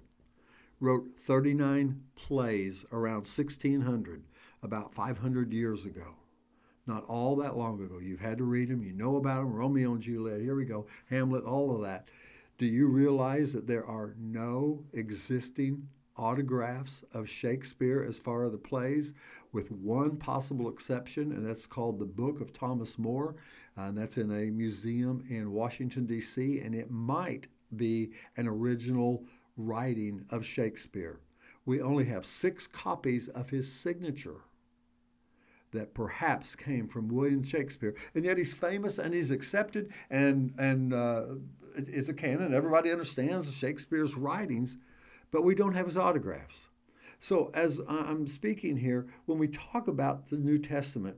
wrote 0.80 1.08
39 1.18 2.02
plays 2.14 2.84
around 2.92 3.26
1600, 3.26 4.22
about 4.62 4.94
500 4.94 5.52
years 5.52 5.86
ago. 5.86 6.14
Not 6.86 7.04
all 7.04 7.36
that 7.36 7.56
long 7.56 7.82
ago. 7.82 7.98
You've 7.98 8.20
had 8.20 8.38
to 8.38 8.44
read 8.44 8.68
them, 8.68 8.82
you 8.82 8.92
know 8.92 9.16
about 9.16 9.40
them 9.40 9.52
Romeo 9.52 9.92
and 9.92 10.02
Juliet, 10.02 10.40
here 10.40 10.54
we 10.54 10.64
go, 10.64 10.86
Hamlet, 11.10 11.44
all 11.44 11.74
of 11.74 11.82
that. 11.82 12.08
Do 12.56 12.66
you 12.66 12.88
realize 12.88 13.52
that 13.52 13.66
there 13.66 13.86
are 13.86 14.14
no 14.18 14.84
existing 14.92 15.88
autographs 16.18 17.04
of 17.12 17.28
Shakespeare 17.28 18.04
as 18.06 18.18
far 18.18 18.44
as 18.44 18.52
the 18.52 18.58
plays, 18.58 19.14
with 19.52 19.70
one 19.70 20.16
possible 20.16 20.68
exception, 20.68 21.32
and 21.32 21.46
that's 21.46 21.66
called 21.66 21.98
the 21.98 22.06
Book 22.06 22.40
of 22.40 22.52
Thomas 22.52 22.98
More. 22.98 23.36
And 23.76 23.96
that's 23.96 24.18
in 24.18 24.30
a 24.32 24.50
museum 24.50 25.24
in 25.30 25.52
Washington, 25.52 26.06
D.C., 26.06 26.60
and 26.60 26.74
it 26.74 26.90
might 26.90 27.48
be 27.76 28.12
an 28.36 28.46
original 28.46 29.24
writing 29.56 30.24
of 30.30 30.44
Shakespeare. 30.44 31.20
We 31.66 31.80
only 31.80 32.04
have 32.06 32.24
six 32.24 32.66
copies 32.66 33.28
of 33.28 33.50
his 33.50 33.70
signature 33.70 34.42
that 35.72 35.92
perhaps 35.92 36.56
came 36.56 36.88
from 36.88 37.08
William 37.08 37.42
Shakespeare, 37.42 37.94
and 38.14 38.24
yet 38.24 38.38
he's 38.38 38.54
famous 38.54 38.98
and 38.98 39.12
he's 39.12 39.30
accepted 39.30 39.92
and 40.08 40.54
and 40.58 40.94
uh, 40.94 41.26
is 41.76 42.08
a 42.08 42.14
canon. 42.14 42.54
Everybody 42.54 42.90
understands 42.90 43.52
Shakespeare's 43.54 44.14
writings, 44.14 44.78
but 45.30 45.44
we 45.44 45.54
don't 45.54 45.74
have 45.74 45.86
his 45.86 45.98
autographs. 45.98 46.68
So 47.18 47.50
as 47.52 47.80
I'm 47.88 48.26
speaking 48.26 48.76
here, 48.76 49.06
when 49.26 49.38
we 49.38 49.48
talk 49.48 49.88
about 49.88 50.30
the 50.30 50.38
New 50.38 50.58
Testament, 50.58 51.16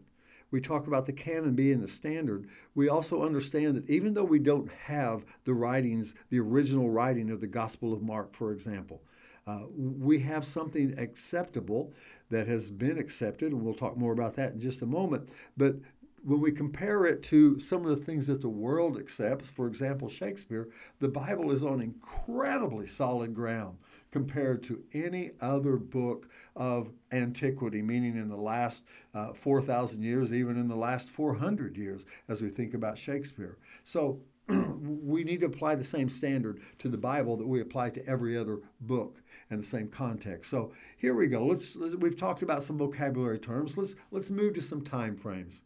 we 0.51 0.61
talk 0.61 0.87
about 0.87 1.07
the 1.07 1.13
canon 1.13 1.55
being 1.55 1.81
the 1.81 1.89
standard, 1.89 2.49
we 2.75 2.89
also 2.89 3.23
understand 3.23 3.77
that 3.77 3.89
even 3.89 4.15
though 4.15 4.25
we 4.25 4.39
don't 4.39 4.71
have 4.73 5.25
the 5.45 5.55
writings, 5.55 6.15
the 6.31 6.41
original 6.41 6.91
writing 6.91 7.31
of 7.31 7.41
the 7.41 7.47
Gospel 7.47 7.93
of 7.93 8.03
Mark, 8.03 8.35
for 8.35 8.53
example, 8.53 9.03
uh, 9.47 9.63
we 9.75 10.19
have 10.19 10.45
something 10.45 10.97
acceptable 10.99 11.93
that 12.29 12.47
has 12.47 12.71
been 12.71 12.99
accepted, 12.99 13.53
and 13.53 13.63
we'll 13.63 13.75
talk 13.75 13.97
more 13.97 14.13
about 14.13 14.35
that 14.35 14.53
in 14.53 14.61
just 14.61 14.83
a 14.83 14.87
moment. 14.87 15.29
But 15.57 15.77
when 16.23 16.41
we 16.41 16.53
compare 16.53 17.07
it 17.07 17.23
to 17.25 17.59
some 17.59 17.85
of 17.85 17.91
the 17.91 18.05
things 18.05 18.27
that 18.27 18.43
the 18.43 18.49
world 18.49 18.99
accepts, 18.99 19.51
for 19.51 19.67
example, 19.67 20.09
Shakespeare, 20.09 20.69
the 20.99 21.09
Bible 21.09 21.51
is 21.51 21.65
on 21.65 21.81
incredibly 21.81 22.87
solid 22.87 23.35
ground 23.35 23.79
compared 24.11 24.63
to 24.65 24.83
any 24.93 25.31
other 25.41 25.77
book 25.77 26.29
of 26.57 26.91
antiquity, 27.13 27.83
meaning 27.83 28.17
in 28.17 28.29
the 28.29 28.37
last 28.37 28.85
uh, 29.15 29.33
4,000 29.33 30.03
years, 30.03 30.33
even 30.33 30.57
in 30.57 30.69
the 30.69 30.77
last 30.77 31.09
400 31.09 31.77
years, 31.77 32.07
as 32.29 32.43
we 32.43 32.49
think 32.49 32.75
about 32.75 32.99
Shakespeare. 32.99 33.59
So 33.85 34.21
we 34.49 35.25
need 35.25 35.41
to 35.41 35.47
apply 35.47 35.75
the 35.75 35.85
same 35.85 36.09
standard 36.09 36.61
to 36.79 36.89
the 36.89 36.99
Bible 36.99 37.37
that 37.37 37.47
we 37.47 37.61
apply 37.61 37.91
to 37.91 38.07
every 38.07 38.37
other 38.37 38.61
book 38.81 39.23
in 39.51 39.59
the 39.59 39.63
same 39.63 39.89
context. 39.89 40.51
So 40.51 40.73
here 40.97 41.15
we 41.15 41.27
go. 41.27 41.45
Let's, 41.45 41.77
we've 41.77 42.17
talked 42.17 42.43
about 42.43 42.63
some 42.63 42.79
vocabulary 42.79 43.39
terms. 43.39 43.77
Let's 43.77 43.95
let's 44.11 44.31
move 44.31 44.55
to 44.55 44.61
some 44.61 44.83
time 44.83 45.17
frames. 45.17 45.63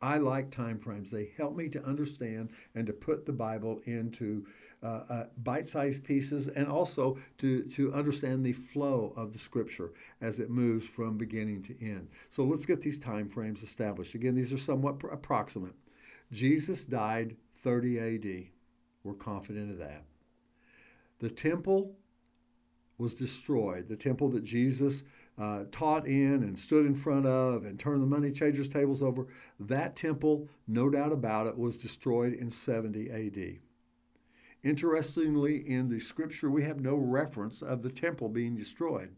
I 0.00 0.18
like 0.18 0.50
time 0.50 0.78
frames. 0.78 1.10
They 1.10 1.32
help 1.36 1.56
me 1.56 1.68
to 1.70 1.84
understand 1.84 2.50
and 2.74 2.86
to 2.86 2.92
put 2.92 3.26
the 3.26 3.32
Bible 3.32 3.80
into 3.84 4.46
uh, 4.82 5.02
uh, 5.08 5.24
bite-sized 5.38 6.04
pieces, 6.04 6.46
and 6.48 6.68
also 6.68 7.18
to 7.38 7.64
to 7.64 7.92
understand 7.92 8.44
the 8.44 8.52
flow 8.52 9.12
of 9.16 9.32
the 9.32 9.38
Scripture 9.38 9.92
as 10.20 10.38
it 10.38 10.50
moves 10.50 10.88
from 10.88 11.18
beginning 11.18 11.62
to 11.62 11.84
end. 11.84 12.08
So 12.28 12.44
let's 12.44 12.66
get 12.66 12.80
these 12.80 12.98
time 12.98 13.26
frames 13.26 13.62
established. 13.62 14.14
Again, 14.14 14.34
these 14.34 14.52
are 14.52 14.58
somewhat 14.58 15.02
approximate. 15.10 15.74
Jesus 16.30 16.84
died 16.84 17.36
30 17.56 17.98
AD. 17.98 18.44
We're 19.02 19.14
confident 19.14 19.70
of 19.70 19.78
that. 19.78 20.04
The 21.18 21.30
temple 21.30 21.96
was 22.98 23.14
destroyed. 23.14 23.88
The 23.88 23.96
temple 23.96 24.28
that 24.30 24.44
Jesus 24.44 25.04
uh, 25.38 25.64
taught 25.70 26.06
in 26.06 26.42
and 26.42 26.58
stood 26.58 26.84
in 26.84 26.94
front 26.94 27.26
of 27.26 27.64
and 27.64 27.78
turned 27.78 28.02
the 28.02 28.06
money 28.06 28.32
changers' 28.32 28.68
tables 28.68 29.02
over, 29.02 29.26
that 29.60 29.94
temple, 29.96 30.48
no 30.66 30.90
doubt 30.90 31.12
about 31.12 31.46
it, 31.46 31.56
was 31.56 31.76
destroyed 31.76 32.32
in 32.32 32.50
70 32.50 33.10
AD. 33.10 33.58
Interestingly, 34.64 35.68
in 35.68 35.88
the 35.88 36.00
scripture, 36.00 36.50
we 36.50 36.64
have 36.64 36.80
no 36.80 36.96
reference 36.96 37.62
of 37.62 37.82
the 37.82 37.90
temple 37.90 38.28
being 38.28 38.56
destroyed. 38.56 39.14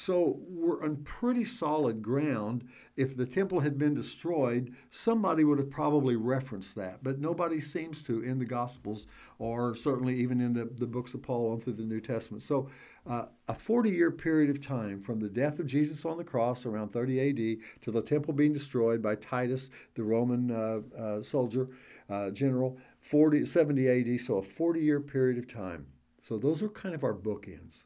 So 0.00 0.38
we're 0.46 0.80
on 0.84 0.98
pretty 0.98 1.44
solid 1.44 2.02
ground. 2.02 2.62
If 2.94 3.16
the 3.16 3.26
temple 3.26 3.58
had 3.58 3.78
been 3.78 3.94
destroyed, 3.94 4.72
somebody 4.90 5.42
would 5.42 5.58
have 5.58 5.70
probably 5.70 6.14
referenced 6.14 6.76
that, 6.76 7.02
but 7.02 7.18
nobody 7.18 7.60
seems 7.60 8.00
to 8.04 8.22
in 8.22 8.38
the 8.38 8.44
Gospels 8.44 9.08
or 9.40 9.74
certainly 9.74 10.14
even 10.14 10.40
in 10.40 10.52
the, 10.52 10.66
the 10.66 10.86
books 10.86 11.14
of 11.14 11.22
Paul 11.22 11.50
on 11.50 11.58
through 11.58 11.72
the 11.72 11.82
New 11.82 12.00
Testament. 12.00 12.44
So 12.44 12.68
uh, 13.08 13.26
a 13.48 13.54
40 13.54 13.90
year 13.90 14.12
period 14.12 14.50
of 14.50 14.60
time 14.60 15.00
from 15.00 15.18
the 15.18 15.28
death 15.28 15.58
of 15.58 15.66
Jesus 15.66 16.04
on 16.04 16.16
the 16.16 16.22
cross 16.22 16.64
around 16.64 16.90
30 16.90 17.30
AD 17.30 17.82
to 17.82 17.90
the 17.90 18.00
temple 18.00 18.32
being 18.32 18.52
destroyed 18.52 19.02
by 19.02 19.16
Titus, 19.16 19.70
the 19.96 20.04
Roman 20.04 20.52
uh, 20.52 20.80
uh, 20.96 21.22
soldier 21.24 21.70
uh, 22.08 22.30
general, 22.30 22.78
40, 23.00 23.44
70 23.44 23.88
AD, 23.88 24.20
so 24.20 24.36
a 24.36 24.42
40 24.44 24.80
year 24.80 25.00
period 25.00 25.38
of 25.38 25.48
time. 25.48 25.88
So 26.20 26.38
those 26.38 26.62
are 26.62 26.68
kind 26.68 26.94
of 26.94 27.02
our 27.02 27.14
bookends. 27.14 27.82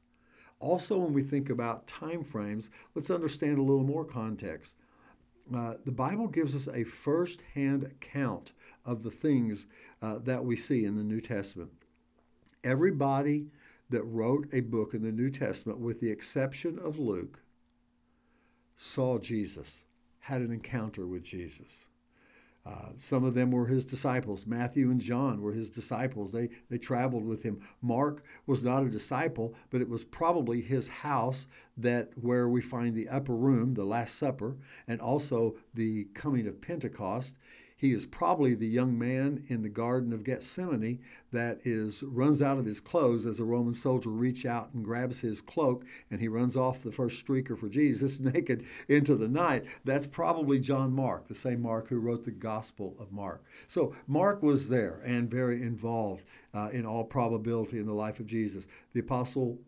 Also, 0.62 0.96
when 0.96 1.12
we 1.12 1.24
think 1.24 1.50
about 1.50 1.88
time 1.88 2.22
frames, 2.22 2.70
let's 2.94 3.10
understand 3.10 3.58
a 3.58 3.62
little 3.62 3.82
more 3.82 4.04
context. 4.04 4.76
Uh, 5.52 5.74
the 5.84 5.90
Bible 5.90 6.28
gives 6.28 6.54
us 6.54 6.68
a 6.72 6.84
first 6.84 7.42
hand 7.52 7.82
account 7.82 8.52
of 8.86 9.02
the 9.02 9.10
things 9.10 9.66
uh, 10.02 10.18
that 10.20 10.42
we 10.42 10.54
see 10.54 10.84
in 10.84 10.94
the 10.94 11.02
New 11.02 11.20
Testament. 11.20 11.72
Everybody 12.62 13.46
that 13.90 14.04
wrote 14.04 14.46
a 14.54 14.60
book 14.60 14.94
in 14.94 15.02
the 15.02 15.10
New 15.10 15.30
Testament, 15.30 15.80
with 15.80 16.00
the 16.00 16.10
exception 16.10 16.78
of 16.78 16.96
Luke, 16.96 17.42
saw 18.76 19.18
Jesus, 19.18 19.84
had 20.20 20.42
an 20.42 20.52
encounter 20.52 21.08
with 21.08 21.24
Jesus. 21.24 21.88
Uh, 22.64 22.90
some 22.96 23.24
of 23.24 23.34
them 23.34 23.50
were 23.50 23.66
his 23.66 23.84
disciples. 23.84 24.46
Matthew 24.46 24.90
and 24.90 25.00
John 25.00 25.40
were 25.42 25.52
his 25.52 25.68
disciples. 25.68 26.30
They, 26.30 26.48
they 26.70 26.78
traveled 26.78 27.24
with 27.24 27.42
him. 27.42 27.58
Mark 27.80 28.24
was 28.46 28.62
not 28.62 28.84
a 28.84 28.90
disciple, 28.90 29.54
but 29.70 29.80
it 29.80 29.88
was 29.88 30.04
probably 30.04 30.60
his 30.60 30.88
house 30.88 31.48
that 31.76 32.10
where 32.14 32.48
we 32.48 32.60
find 32.60 32.94
the 32.94 33.08
upper 33.08 33.34
room, 33.34 33.74
the 33.74 33.84
Last 33.84 34.14
Supper, 34.14 34.56
and 34.86 35.00
also 35.00 35.56
the 35.74 36.04
coming 36.14 36.46
of 36.46 36.60
Pentecost. 36.60 37.36
He 37.82 37.92
is 37.92 38.06
probably 38.06 38.54
the 38.54 38.68
young 38.68 38.96
man 38.96 39.42
in 39.48 39.62
the 39.62 39.68
Garden 39.68 40.12
of 40.12 40.22
Gethsemane 40.22 41.00
that 41.32 41.58
is 41.64 42.04
runs 42.04 42.40
out 42.40 42.56
of 42.58 42.64
his 42.64 42.80
clothes 42.80 43.26
as 43.26 43.40
a 43.40 43.44
Roman 43.44 43.74
soldier 43.74 44.08
reach 44.08 44.46
out 44.46 44.72
and 44.72 44.84
grabs 44.84 45.18
his 45.18 45.42
cloak 45.42 45.84
and 46.08 46.20
he 46.20 46.28
runs 46.28 46.56
off 46.56 46.84
the 46.84 46.92
first 46.92 47.26
streaker 47.26 47.58
for 47.58 47.68
Jesus 47.68 48.20
naked 48.34 48.64
into 48.86 49.16
the 49.16 49.26
night. 49.26 49.64
That's 49.84 50.06
probably 50.06 50.60
John 50.60 50.92
Mark, 50.92 51.26
the 51.26 51.34
same 51.34 51.60
Mark 51.60 51.88
who 51.88 51.98
wrote 51.98 52.24
the 52.24 52.30
Gospel 52.30 52.94
of 53.00 53.10
Mark. 53.10 53.42
So 53.66 53.96
Mark 54.06 54.44
was 54.44 54.68
there 54.68 55.00
and 55.04 55.28
very 55.28 55.60
involved 55.60 56.22
uh, 56.54 56.68
in 56.72 56.86
all 56.86 57.02
probability 57.02 57.80
in 57.80 57.86
the 57.86 57.92
life 57.92 58.20
of 58.20 58.28
Jesus. 58.28 58.68
The 58.92 59.00
Apostle 59.00 59.58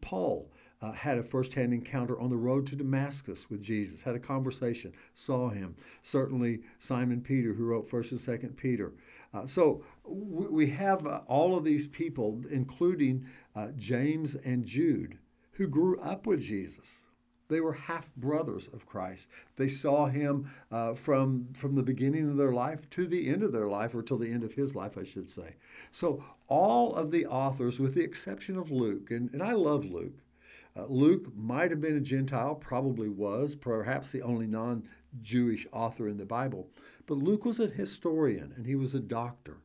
Paul 0.00 0.50
uh, 0.82 0.92
had 0.92 1.18
a 1.18 1.22
firsthand 1.22 1.72
encounter 1.72 2.18
on 2.20 2.30
the 2.30 2.36
road 2.36 2.66
to 2.66 2.76
Damascus 2.76 3.48
with 3.50 3.62
Jesus, 3.62 4.02
had 4.02 4.14
a 4.14 4.20
conversation, 4.20 4.92
saw 5.14 5.48
him. 5.48 5.74
Certainly, 6.02 6.60
Simon 6.78 7.20
Peter, 7.20 7.52
who 7.52 7.64
wrote 7.64 7.88
1st 7.88 8.10
and 8.12 8.20
2nd 8.40 8.56
Peter. 8.56 8.92
Uh, 9.32 9.46
so 9.46 9.82
we 10.04 10.66
have 10.68 11.06
uh, 11.06 11.22
all 11.26 11.56
of 11.56 11.64
these 11.64 11.86
people, 11.86 12.40
including 12.50 13.26
uh, 13.54 13.68
James 13.76 14.34
and 14.34 14.64
Jude, 14.64 15.18
who 15.52 15.66
grew 15.66 15.98
up 16.00 16.26
with 16.26 16.40
Jesus. 16.40 17.05
They 17.48 17.60
were 17.60 17.72
half 17.72 18.14
brothers 18.16 18.68
of 18.68 18.86
Christ. 18.86 19.28
They 19.56 19.68
saw 19.68 20.06
him 20.06 20.50
uh, 20.70 20.94
from, 20.94 21.48
from 21.52 21.74
the 21.74 21.82
beginning 21.82 22.28
of 22.28 22.36
their 22.36 22.52
life 22.52 22.88
to 22.90 23.06
the 23.06 23.28
end 23.28 23.42
of 23.42 23.52
their 23.52 23.68
life, 23.68 23.94
or 23.94 24.02
till 24.02 24.18
the 24.18 24.30
end 24.30 24.44
of 24.44 24.54
his 24.54 24.74
life, 24.74 24.98
I 24.98 25.04
should 25.04 25.30
say. 25.30 25.56
So, 25.92 26.24
all 26.48 26.94
of 26.94 27.10
the 27.10 27.26
authors, 27.26 27.78
with 27.78 27.94
the 27.94 28.04
exception 28.04 28.56
of 28.56 28.70
Luke, 28.70 29.10
and, 29.10 29.32
and 29.32 29.42
I 29.42 29.52
love 29.52 29.84
Luke, 29.84 30.22
uh, 30.76 30.84
Luke 30.88 31.34
might 31.34 31.70
have 31.70 31.80
been 31.80 31.96
a 31.96 32.00
Gentile, 32.00 32.54
probably 32.54 33.08
was, 33.08 33.54
perhaps 33.54 34.12
the 34.12 34.22
only 34.22 34.46
non 34.46 34.86
Jewish 35.22 35.66
author 35.72 36.08
in 36.08 36.18
the 36.18 36.26
Bible. 36.26 36.68
But 37.06 37.18
Luke 37.18 37.44
was 37.44 37.60
a 37.60 37.68
historian 37.68 38.52
and 38.56 38.66
he 38.66 38.74
was 38.74 38.94
a 38.94 39.00
doctor. 39.00 39.58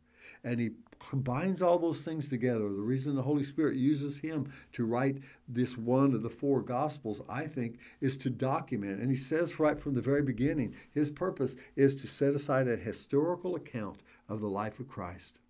And 0.43 0.59
he 0.59 0.71
combines 1.11 1.61
all 1.61 1.77
those 1.77 2.05
things 2.05 2.29
together. 2.29 2.69
The 2.69 2.81
reason 2.81 3.15
the 3.15 3.21
Holy 3.21 3.43
Spirit 3.43 3.75
uses 3.75 4.17
him 4.17 4.49
to 4.71 4.85
write 4.85 5.17
this 5.45 5.77
one 5.77 6.13
of 6.13 6.23
the 6.23 6.29
four 6.29 6.61
Gospels, 6.61 7.21
I 7.27 7.47
think, 7.47 7.79
is 7.99 8.15
to 8.15 8.29
document. 8.29 9.01
And 9.01 9.09
he 9.09 9.17
says 9.17 9.59
right 9.59 9.77
from 9.77 9.93
the 9.93 10.01
very 10.01 10.21
beginning, 10.21 10.73
his 10.91 11.11
purpose 11.11 11.57
is 11.75 11.95
to 11.95 12.07
set 12.07 12.33
aside 12.33 12.69
a 12.69 12.77
historical 12.77 13.57
account 13.57 14.03
of 14.29 14.39
the 14.39 14.47
life 14.47 14.79
of 14.79 14.87
Christ. 14.87 15.41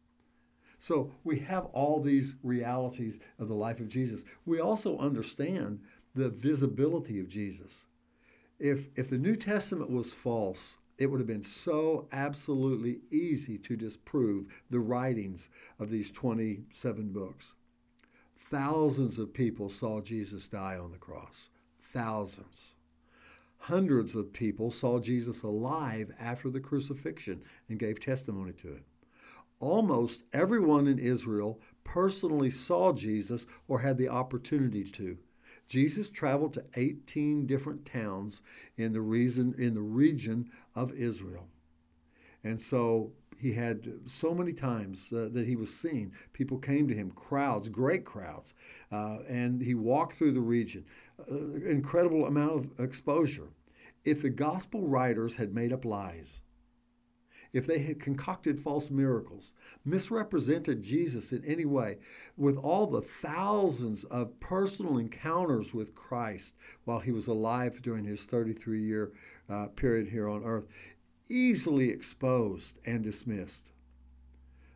So 0.80 1.12
we 1.24 1.38
have 1.42 1.66
all 1.66 2.00
these 2.00 2.34
realities 2.42 3.20
of 3.38 3.48
the 3.48 3.54
life 3.54 3.80
of 3.80 3.88
Jesus. 3.88 4.26
We 4.48 4.60
also 4.60 4.98
understand 4.98 5.82
the 6.16 6.32
visibility 6.32 7.20
of 7.20 7.30
Jesus. 7.30 7.86
If, 8.58 8.88
if 8.96 9.12
the 9.12 9.20
New 9.20 9.36
Testament 9.36 9.92
was 9.92 10.12
false, 10.12 10.80
it 11.02 11.10
would 11.10 11.20
have 11.20 11.28
been 11.28 11.44
so 11.44 12.08
absolutely 12.12 13.00
easy 13.10 13.58
to 13.58 13.76
disprove 13.76 14.46
the 14.70 14.80
writings 14.80 15.50
of 15.80 15.90
these 15.90 16.12
27 16.12 17.12
books. 17.12 17.56
Thousands 18.38 19.18
of 19.18 19.34
people 19.34 19.70
saw 19.70 20.02
Jesus 20.02 20.48
die 20.48 20.78
on 20.78 20.92
the 20.92 20.98
cross. 20.98 21.50
Thousands. 21.82 22.76
Hundreds 23.58 24.16
of 24.16 24.34
people 24.34 24.72
saw 24.72 25.00
Jesus 25.00 25.44
alive 25.44 26.12
after 26.20 26.50
the 26.50 26.60
crucifixion 26.60 27.42
and 27.70 27.80
gave 27.80 28.00
testimony 28.00 28.54
to 28.54 28.70
it 28.74 28.84
almost 29.62 30.24
everyone 30.34 30.88
in 30.88 31.00
Israel 31.00 31.62
personally 31.84 32.50
saw 32.50 32.92
Jesus 32.92 33.46
or 33.68 33.80
had 33.80 33.98
the 33.98 34.10
opportunity 34.10 34.84
to. 34.84 35.18
Jesus 35.72 36.10
traveled 36.10 36.52
to 36.52 36.66
18 36.76 37.46
different 37.46 37.86
towns 37.86 38.42
in 38.76 38.92
the 38.92 39.00
reason 39.00 39.56
in 39.58 39.74
the 39.74 39.80
region 39.80 40.50
of 40.76 40.92
Israel. 40.92 41.48
And 42.44 42.60
so 42.60 43.14
he 43.38 43.54
had 43.54 43.88
so 44.06 44.34
many 44.34 44.52
times 44.52 45.14
uh, 45.14 45.30
that 45.32 45.48
he 45.48 45.56
was 45.56 45.74
seen. 45.74 46.12
People 46.34 46.58
came 46.58 46.90
to 46.90 46.94
him, 46.94 47.10
crowds, 47.12 47.70
great 47.70 48.04
crowds, 48.04 48.54
uh, 48.92 49.20
and 49.30 49.62
he 49.62 49.74
walked 49.74 50.18
through 50.18 50.34
the 50.34 50.42
region. 50.42 50.84
Uh, 51.18 51.54
incredible 51.66 52.26
amount 52.26 52.66
of 52.66 52.80
exposure. 52.82 53.48
If 54.04 54.24
the 54.24 54.30
gospel 54.30 54.90
writers 54.90 55.38
had 55.38 55.56
made 55.56 55.72
up 55.72 55.86
lies, 55.86 56.42
if 57.54 57.68
they 57.68 57.80
had 57.80 58.00
concocted 58.00 58.60
false 58.60 58.90
miracles, 58.90 59.54
misrepresented 59.84 60.82
Jesus 60.82 61.34
in 61.34 61.44
any 61.46 61.66
way, 61.66 61.98
with 62.38 62.58
all 62.58 62.88
the 62.88 63.02
thousands 63.02 64.04
of 64.06 64.40
personal 64.40 64.98
encounters 64.98 65.74
with 65.74 65.96
Christ 65.96 66.56
while 66.86 67.00
he 67.00 67.12
was 67.12 67.28
alive 67.28 67.82
during 67.82 68.06
his 68.06 68.26
33 68.26 68.82
year 68.82 69.12
uh, 69.50 69.68
period 69.68 70.08
here 70.08 70.30
on 70.30 70.44
earth, 70.44 70.68
easily 71.30 71.90
exposed 71.90 72.80
and 72.86 73.04
dismissed. 73.04 73.72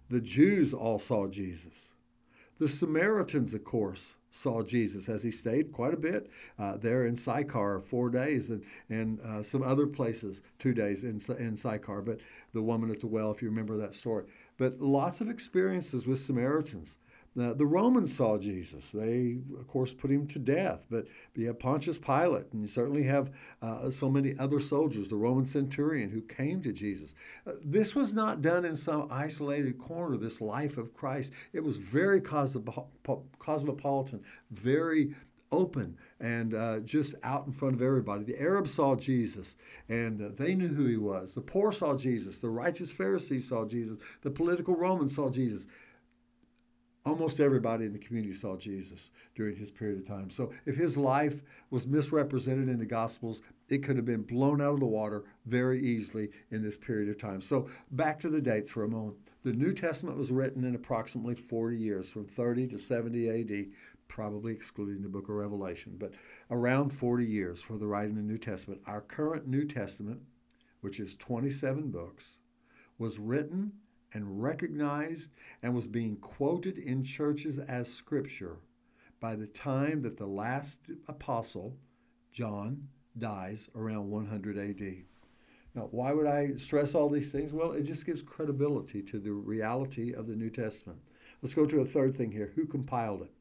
The 0.09 0.21
Jews 0.21 0.73
all 0.73 0.99
saw 0.99 1.27
Jesus. 1.27 1.93
The 2.59 2.69
Samaritans, 2.69 3.53
of 3.53 3.63
course, 3.63 4.15
saw 4.35 4.61
Jesus 4.61 5.07
as 5.09 5.23
he 5.23 5.31
stayed 5.31 5.71
quite 5.71 5.93
a 5.93 5.97
bit 5.97 6.29
uh, 6.59 6.77
there 6.77 7.05
in 7.05 7.15
Sychar 7.15 7.79
four 7.79 8.09
days 8.09 8.49
and, 8.49 8.63
and 8.89 9.19
uh, 9.21 9.41
some 9.41 9.63
other 9.63 9.87
places 9.87 10.41
two 10.59 10.73
days 10.73 11.03
in, 11.03 11.21
in 11.39 11.55
Sychar. 11.55 12.01
But 12.01 12.19
the 12.53 12.61
woman 12.61 12.91
at 12.91 12.99
the 12.99 13.07
well, 13.07 13.31
if 13.31 13.41
you 13.41 13.49
remember 13.49 13.77
that 13.77 13.93
story. 13.93 14.25
But 14.57 14.79
lots 14.79 15.21
of 15.21 15.29
experiences 15.29 16.05
with 16.05 16.19
Samaritans. 16.19 16.97
Uh, 17.39 17.53
the 17.53 17.65
Romans 17.65 18.15
saw 18.15 18.37
Jesus. 18.37 18.91
They, 18.91 19.39
of 19.59 19.67
course, 19.67 19.93
put 19.93 20.09
him 20.09 20.25
to 20.27 20.39
death. 20.39 20.85
But 20.89 21.07
you 21.35 21.47
have 21.47 21.59
Pontius 21.59 21.97
Pilate, 21.97 22.45
and 22.53 22.61
you 22.61 22.67
certainly 22.67 23.03
have 23.03 23.31
uh, 23.61 23.89
so 23.89 24.09
many 24.09 24.37
other 24.39 24.59
soldiers, 24.59 25.09
the 25.09 25.17
Roman 25.17 25.45
centurion 25.45 26.09
who 26.09 26.21
came 26.21 26.61
to 26.61 26.71
Jesus. 26.71 27.13
Uh, 27.45 27.53
this 27.63 27.93
was 27.93 28.13
not 28.13 28.41
done 28.41 28.63
in 28.63 28.75
some 28.75 29.07
isolated 29.11 29.77
corner, 29.77 30.15
this 30.15 30.39
life 30.39 30.77
of 30.77 30.93
Christ. 30.93 31.33
It 31.51 31.63
was 31.63 31.77
very 31.77 32.21
cosmopolitan, 32.21 34.23
very 34.51 35.13
open 35.51 35.97
and 36.19 36.53
uh, 36.53 36.79
just 36.79 37.15
out 37.23 37.45
in 37.45 37.51
front 37.51 37.75
of 37.75 37.81
everybody. 37.81 38.23
The 38.23 38.39
Arabs 38.41 38.73
saw 38.73 38.95
Jesus 38.95 39.55
and 39.89 40.21
uh, 40.21 40.29
they 40.35 40.55
knew 40.55 40.67
who 40.67 40.85
he 40.85 40.97
was. 40.97 41.35
The 41.35 41.41
poor 41.41 41.71
saw 41.71 41.95
Jesus. 41.95 42.39
The 42.39 42.49
righteous 42.49 42.91
Pharisees 42.91 43.47
saw 43.47 43.65
Jesus. 43.65 43.97
The 44.21 44.31
political 44.31 44.75
Romans 44.75 45.15
saw 45.15 45.29
Jesus 45.29 45.67
almost 47.05 47.39
everybody 47.39 47.85
in 47.85 47.93
the 47.93 47.99
community 47.99 48.33
saw 48.33 48.57
Jesus 48.57 49.11
during 49.35 49.55
his 49.55 49.69
period 49.69 49.99
of 49.99 50.07
time. 50.07 50.29
So 50.29 50.51
if 50.65 50.75
his 50.75 50.97
life 50.97 51.41
was 51.69 51.87
misrepresented 51.87 52.67
in 52.67 52.79
the 52.79 52.85
Gospels, 52.85 53.43
it 53.69 53.83
could 53.83 53.95
have 53.95 54.05
been 54.05 54.23
blown 54.23 54.61
out 54.61 54.73
of 54.73 54.79
the 54.79 54.85
water 54.85 55.23
very 55.45 55.79
easily 55.79 56.29
in 56.51 56.63
this 56.63 56.77
period 56.77 57.09
of 57.09 57.17
time. 57.17 57.41
So 57.41 57.67
back 57.91 58.19
to 58.19 58.29
the 58.29 58.41
dates 58.41 58.71
for 58.71 58.83
a 58.83 58.89
moment. 58.89 59.17
The 59.43 59.53
New 59.53 59.73
Testament 59.73 60.17
was 60.17 60.31
written 60.31 60.63
in 60.63 60.73
approximately 60.73 61.35
40 61.35 61.77
years, 61.77 62.09
from 62.09 62.25
30 62.25 62.67
to 62.69 62.77
70 62.79 63.29
AD, 63.29 63.67
probably 64.07 64.53
excluding 64.53 65.03
the 65.03 65.09
book 65.09 65.29
of 65.29 65.35
Revelation, 65.35 65.95
but 65.99 66.13
around 66.49 66.89
40 66.89 67.25
years 67.25 67.61
for 67.61 67.77
the 67.77 67.85
writing 67.85 68.11
of 68.11 68.17
the 68.17 68.23
New 68.23 68.37
Testament. 68.37 68.81
Our 68.87 69.01
current 69.01 69.47
New 69.47 69.65
Testament, 69.65 70.19
which 70.81 70.99
is 70.99 71.15
27 71.15 71.91
books, 71.91 72.39
was 72.97 73.19
written 73.19 73.71
and 74.13 74.41
recognized 74.41 75.31
and 75.63 75.73
was 75.75 75.87
being 75.87 76.17
quoted 76.17 76.77
in 76.77 77.03
churches 77.03 77.59
as 77.59 77.91
scripture 77.91 78.57
by 79.19 79.35
the 79.35 79.47
time 79.47 80.01
that 80.01 80.17
the 80.17 80.27
last 80.27 80.77
apostle, 81.07 81.75
John, 82.31 82.87
dies 83.17 83.69
around 83.75 84.09
100 84.09 84.57
AD. 84.57 84.95
Now, 85.73 85.89
why 85.91 86.13
would 86.13 86.27
I 86.27 86.55
stress 86.55 86.95
all 86.95 87.09
these 87.09 87.31
things? 87.31 87.51
Well, 87.51 87.73
it 87.73 87.83
just 87.83 88.05
gives 88.05 88.21
credibility 88.21 89.01
to 89.03 89.19
the 89.19 89.33
reality 89.33 90.13
of 90.13 90.27
the 90.27 90.35
New 90.35 90.49
Testament. 90.49 90.99
Let's 91.41 91.55
go 91.55 91.65
to 91.65 91.81
a 91.81 91.85
third 91.85 92.15
thing 92.15 92.31
here. 92.31 92.51
Who 92.55 92.65
compiled 92.65 93.23
it? 93.23 93.31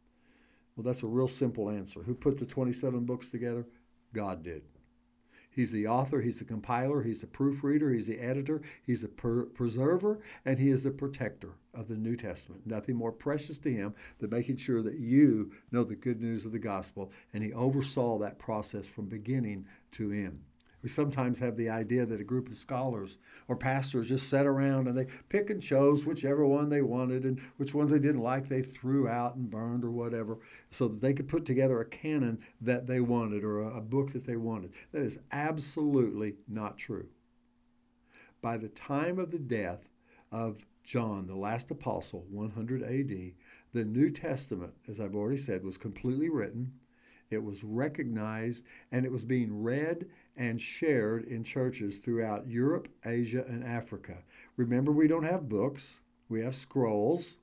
Well, 0.75 0.85
that's 0.85 1.05
a 1.05 1.07
real 1.07 1.29
simple 1.29 1.71
answer. 1.71 2.03
Who 2.03 2.15
put 2.15 2.39
the 2.39 2.47
27 2.47 3.05
books 3.05 3.29
together? 3.29 3.67
God 4.13 4.43
did. 4.43 4.63
He's 5.55 5.71
the 5.71 5.87
author, 5.87 6.21
he's 6.21 6.41
the 6.41 6.45
compiler, 6.45 7.03
he's 7.03 7.21
the 7.21 7.27
proofreader, 7.27 7.93
he's 7.93 8.09
the 8.09 8.19
editor, 8.19 8.61
he's 8.83 9.03
the 9.03 9.09
per- 9.09 9.45
preserver, 9.47 10.21
and 10.45 10.59
he 10.59 10.71
is 10.71 10.83
the 10.85 10.91
protector 10.91 11.55
of 11.73 11.89
the 11.89 11.97
New 11.97 12.17
Testament. 12.17 12.67
Nothing 12.67 12.97
more 12.97 13.13
precious 13.13 13.59
to 13.59 13.73
him 13.73 13.95
than 14.19 14.31
making 14.31 14.57
sure 14.57 14.83
that 14.83 14.99
you 14.99 15.53
know 15.71 15.85
the 15.85 15.95
good 15.95 16.21
news 16.21 16.45
of 16.45 16.53
the 16.53 16.59
gospel, 16.59 17.13
and 17.33 17.43
he 17.43 17.53
oversaw 17.53 18.19
that 18.19 18.39
process 18.39 18.87
from 18.87 19.07
beginning 19.07 19.67
to 19.93 20.13
end. 20.13 20.41
We 20.85 20.91
sometimes 20.91 21.39
have 21.39 21.57
the 21.57 21.71
idea 21.71 22.05
that 22.05 22.21
a 22.21 22.25
group 22.25 22.51
of 22.51 22.59
scholars 22.59 23.19
or 23.49 23.57
pastors 23.57 24.07
just 24.07 24.29
sat 24.29 24.45
around 24.45 24.87
and 24.87 24.95
they 24.95 25.07
pick 25.31 25.49
and 25.49 25.61
chose 25.61 26.05
whichever 26.05 26.45
one 26.45 26.69
they 26.69 26.83
wanted 26.83 27.25
and 27.25 27.41
which 27.57 27.75
ones 27.75 27.91
they 27.91 27.99
didn't 27.99 28.21
like 28.21 28.51
they 28.51 28.61
threw 28.61 29.09
out 29.09 29.35
and 29.35 29.51
burned 29.51 29.83
or 29.83 29.91
whatever 29.91 30.41
so 30.69 30.87
that 30.87 31.01
they 31.01 31.15
could 31.15 31.27
put 31.27 31.47
together 31.47 31.81
a 31.81 31.87
canon 31.87 32.39
that 32.61 32.87
they 32.87 33.01
wanted 33.01 33.45
or 33.45 33.63
a, 33.63 33.79
a 33.79 33.81
book 33.81 34.13
that 34.13 34.27
they 34.27 34.37
wanted. 34.37 34.75
That 34.93 35.01
is 35.01 35.19
absolutely 35.33 36.35
not 36.47 36.77
true. 36.77 37.09
By 38.43 38.59
the 38.59 38.69
time 38.69 39.19
of 39.19 39.31
the 39.31 39.39
death 39.39 39.89
of 40.31 40.67
John, 40.83 41.27
the 41.27 41.35
last 41.35 41.71
apostle, 41.71 42.27
100 42.29 42.83
AD, 42.83 43.33
the 43.73 43.85
New 43.87 44.11
Testament, 44.11 44.75
as 44.87 45.01
I've 45.01 45.17
already 45.17 45.39
said, 45.39 45.65
was 45.65 45.79
completely 45.79 46.29
written 46.29 46.75
It 47.31 47.43
was 47.43 47.65
recognized 47.65 48.65
and 48.93 49.05
it 49.05 49.13
was 49.13 49.25
being 49.25 49.63
read 49.63 50.07
and 50.37 50.61
shared 50.61 51.25
in 51.25 51.45
churches 51.45 51.99
throughout 51.99 52.47
Europe, 52.47 52.89
Asia, 53.05 53.45
and 53.49 53.65
Africa. 53.65 54.19
Remember, 54.57 54.93
we 54.93 55.09
don't 55.09 55.25
have 55.25 55.49
books, 55.49 56.01
we 56.29 56.41
have 56.43 56.55
scrolls 56.55 57.39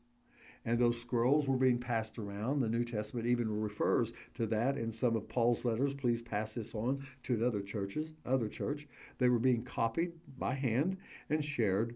and 0.66 0.78
those 0.78 1.00
scrolls 1.00 1.48
were 1.48 1.58
being 1.58 1.80
passed 1.80 2.20
around. 2.20 2.60
The 2.60 2.70
New 2.70 2.84
Testament 2.84 3.26
even 3.26 3.50
refers 3.50 4.14
to 4.36 4.46
that 4.48 4.78
in 4.78 4.92
some 4.92 5.16
of 5.16 5.28
Paul's 5.28 5.66
letters. 5.66 5.94
Please 5.94 6.22
pass 6.22 6.54
this 6.54 6.76
on 6.76 7.06
to 7.24 7.34
another 7.34 7.62
churches, 7.62 8.14
other 8.26 8.48
church. 8.48 8.88
They 9.18 9.30
were 9.30 9.40
being 9.40 9.64
copied 9.64 10.14
by 10.38 10.54
hand 10.54 10.98
and 11.30 11.44
shared, 11.44 11.96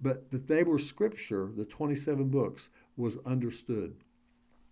but 0.00 0.30
that 0.30 0.46
they 0.46 0.62
were 0.62 0.78
scripture, 0.78 1.50
the 1.56 1.64
27 1.64 2.28
books, 2.28 2.68
was 2.96 3.16
understood. 3.24 3.94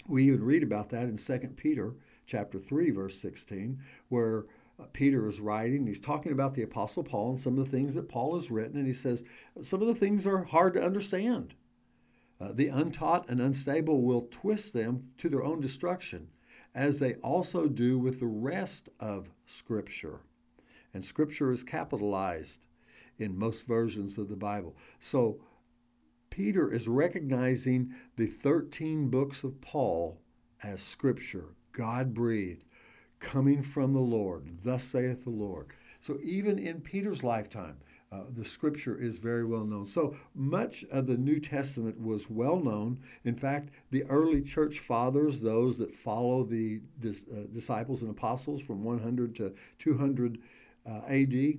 We 0.07 0.25
even 0.25 0.45
read 0.45 0.63
about 0.63 0.91
that 0.91 1.09
in 1.09 1.17
2 1.17 1.39
Peter 1.57 1.95
chapter 2.31 2.61
3 2.61 2.91
verse 2.91 3.21
16 3.21 3.77
where 4.09 4.47
uh, 4.79 4.85
Peter 4.93 5.27
is 5.27 5.41
writing. 5.41 5.85
He's 5.85 5.99
talking 5.99 6.31
about 6.31 6.55
the 6.55 6.63
Apostle 6.63 7.03
Paul 7.03 7.31
and 7.31 7.41
some 7.41 7.59
of 7.59 7.65
the 7.65 7.77
things 7.77 7.95
that 7.97 8.09
Paul 8.09 8.35
has 8.35 8.51
written, 8.51 8.77
and 8.77 8.87
he 8.87 8.93
says 8.93 9.25
some 9.61 9.83
of 9.83 9.89
the 9.89 9.95
things 9.95 10.27
are 10.27 10.45
hard 10.45 10.75
to 10.75 10.83
understand. 10.83 11.55
Uh, 12.41 12.53
the 12.55 12.69
untaught 12.69 13.29
and 13.29 13.41
unstable 13.41 14.03
will 14.03 14.29
twist 14.31 14.73
them 14.73 15.03
to 15.19 15.29
their 15.29 15.43
own 15.43 15.61
destruction, 15.61 16.29
as 16.75 16.99
they 16.99 17.15
also 17.17 17.67
do 17.67 17.99
with 17.99 18.21
the 18.21 18.27
rest 18.27 18.89
of 19.01 19.29
Scripture. 19.45 20.21
And 20.95 21.05
Scripture 21.05 21.51
is 21.51 21.65
capitalized 21.65 22.65
in 23.19 23.37
most 23.37 23.67
versions 23.67 24.17
of 24.17 24.29
the 24.29 24.37
Bible. 24.37 24.77
So 25.01 25.43
Peter 26.31 26.73
is 26.73 26.89
recognizing 26.89 27.93
the 28.17 28.27
13 28.27 29.11
books 29.11 29.45
of 29.45 29.61
Paul 29.61 30.23
as 30.63 30.81
Scripture, 30.81 31.55
God 31.73 32.15
breathed, 32.15 32.65
coming 33.19 33.63
from 33.63 33.93
the 33.93 34.01
Lord. 34.01 34.49
Thus 34.63 34.85
saith 34.85 35.25
the 35.25 35.31
Lord. 35.31 35.69
So 36.01 36.19
even 36.23 36.59
in 36.59 36.81
Peter's 36.81 37.23
lifetime, 37.23 37.77
uh, 38.13 38.23
the 38.35 38.45
scripture 38.45 38.99
is 38.99 39.19
very 39.19 39.45
well 39.45 39.65
known. 39.65 39.87
So 39.87 40.17
much 40.35 40.85
of 40.91 41.07
the 41.07 41.17
New 41.17 41.39
Testament 41.39 42.01
was 42.01 42.29
well 42.29 42.59
known. 42.59 42.99
In 43.25 43.35
fact, 43.35 43.71
the 43.91 44.03
early 44.05 44.43
church 44.43 44.81
fathers, 44.81 45.41
those 45.41 45.79
that 45.79 45.95
follow 45.95 46.43
the 46.43 46.81
dis, 46.99 47.27
uh, 47.33 47.47
disciples 47.53 48.03
and 48.03 48.11
apostles 48.11 48.63
from 48.63 48.83
100 48.83 49.37
to 49.37 49.55
200 49.79 50.39
uh, 50.87 51.03
AD, 51.07 51.59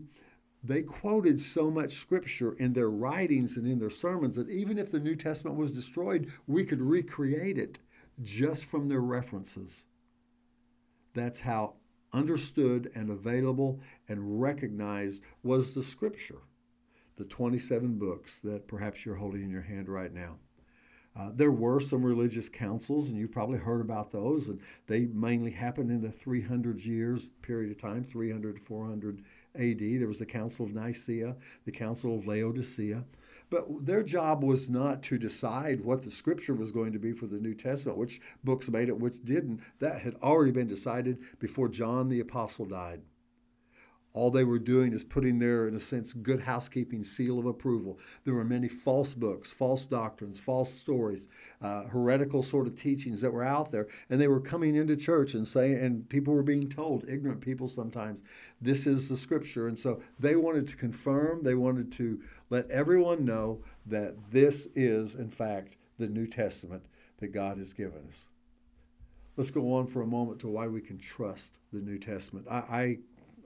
they 0.64 0.82
quoted 0.84 1.40
so 1.40 1.72
much 1.72 1.94
scripture 1.94 2.54
in 2.54 2.74
their 2.74 2.90
writings 2.90 3.56
and 3.56 3.66
in 3.66 3.80
their 3.80 3.90
sermons 3.90 4.36
that 4.36 4.50
even 4.50 4.78
if 4.78 4.92
the 4.92 5.00
New 5.00 5.16
Testament 5.16 5.56
was 5.56 5.72
destroyed, 5.72 6.32
we 6.48 6.66
could 6.66 6.82
recreate 6.82 7.58
it 7.58 7.80
just 8.22 8.66
from 8.66 8.90
their 8.90 9.02
references. 9.02 9.86
That's 11.14 11.40
how 11.42 11.76
understood 12.14 12.92
and 12.96 13.10
available 13.10 13.80
and 14.08 14.42
recognized 14.42 15.24
was 15.44 15.74
the 15.74 15.84
scripture, 15.84 16.42
the 17.16 17.26
27 17.26 17.98
books 17.98 18.40
that 18.42 18.68
perhaps 18.68 19.06
you're 19.06 19.16
holding 19.16 19.44
in 19.44 19.50
your 19.50 19.62
hand 19.62 19.90
right 19.90 20.14
now. 20.14 20.38
Uh, 21.14 21.30
there 21.34 21.52
were 21.52 21.80
some 21.82 22.04
religious 22.04 22.48
councils, 22.48 23.10
and 23.10 23.18
you've 23.18 23.34
probably 23.34 23.60
heard 23.60 23.82
about 23.82 24.12
those, 24.12 24.48
and 24.48 24.62
they 24.88 25.08
mainly 25.08 25.52
happened 25.52 25.92
in 25.92 26.02
the 26.02 26.12
300 26.12 26.80
years 26.86 27.30
period 27.42 27.70
of 27.70 27.78
time, 27.78 28.04
300 28.04 28.56
to 28.56 28.62
400 28.62 29.22
AD. 29.56 29.80
There 29.80 30.08
was 30.08 30.20
the 30.20 30.26
Council 30.26 30.66
of 30.66 30.74
Nicaea, 30.74 31.36
the 31.66 31.72
Council 31.72 32.16
of 32.16 32.28
Laodicea. 32.28 33.04
But 33.52 33.86
their 33.86 34.02
job 34.02 34.44
was 34.44 34.70
not 34.70 35.04
to 35.04 35.18
decide 35.18 35.82
what 35.82 36.04
the 36.04 36.10
scripture 36.10 36.56
was 36.56 36.72
going 36.72 36.94
to 36.94 37.00
be 37.00 37.12
for 37.12 37.28
the 37.28 37.40
New 37.40 37.54
Testament, 37.54 37.98
which 37.98 38.22
books 38.46 38.70
made 38.70 38.88
it, 38.88 38.98
which 38.98 39.22
didn't. 39.26 39.60
That 39.80 40.02
had 40.02 40.16
already 40.24 40.52
been 40.52 40.68
decided 40.70 41.20
before 41.38 41.68
John 41.68 42.08
the 42.08 42.22
Apostle 42.22 42.66
died. 42.66 43.02
All 44.14 44.30
they 44.30 44.44
were 44.44 44.60
doing 44.60 44.92
is 44.92 45.04
putting 45.04 45.40
their, 45.40 45.68
in 45.68 45.76
a 45.76 45.80
sense, 45.80 46.12
good 46.12 46.42
housekeeping 46.42 47.04
seal 47.04 47.40
of 47.40 47.46
approval. 47.46 47.98
There 48.26 48.34
were 48.34 48.44
many 48.44 48.68
false 48.68 49.14
books, 49.14 49.54
false 49.54 49.86
doctrines, 49.86 50.40
false 50.40 50.74
stories, 50.74 51.30
uh, 51.62 51.84
heretical 51.84 52.44
sort 52.44 52.68
of 52.68 52.76
teachings 52.76 53.22
that 53.22 53.32
were 53.32 53.44
out 53.46 53.72
there, 53.72 53.88
and 54.10 54.20
they 54.20 54.28
were 54.28 54.42
coming 54.42 54.76
into 54.76 54.98
church 54.98 55.34
and 55.34 55.48
saying, 55.48 55.78
and 55.78 56.10
people 56.10 56.34
were 56.34 56.44
being 56.44 56.68
told, 56.68 57.08
ignorant 57.08 57.40
people 57.40 57.68
sometimes, 57.68 58.24
this 58.60 58.86
is 58.86 59.08
the 59.08 59.16
scripture. 59.16 59.68
And 59.68 59.80
so 59.80 60.02
they 60.20 60.36
wanted 60.36 60.68
to 60.68 60.76
confirm, 60.76 61.42
they 61.42 61.56
wanted 61.56 61.92
to 61.94 62.20
let 62.50 62.70
everyone 62.70 63.24
know 63.24 63.62
that 63.86 64.16
this 64.30 64.68
is, 64.76 65.16
in 65.16 65.30
fact, 65.30 65.78
the 65.98 66.08
New 66.08 66.28
Testament 66.28 66.84
that 67.20 67.30
God 67.30 67.58
has 67.58 67.72
given 67.72 68.04
us. 68.10 68.28
Let's 69.38 69.52
go 69.52 69.74
on 69.74 69.88
for 69.88 70.02
a 70.02 70.08
moment 70.08 70.40
to 70.42 70.50
why 70.50 70.68
we 70.68 70.82
can 70.82 70.98
trust 70.98 71.60
the 71.72 71.80
New 71.80 71.98
Testament. 71.98 72.46
I, 72.52 72.58
I 72.58 72.98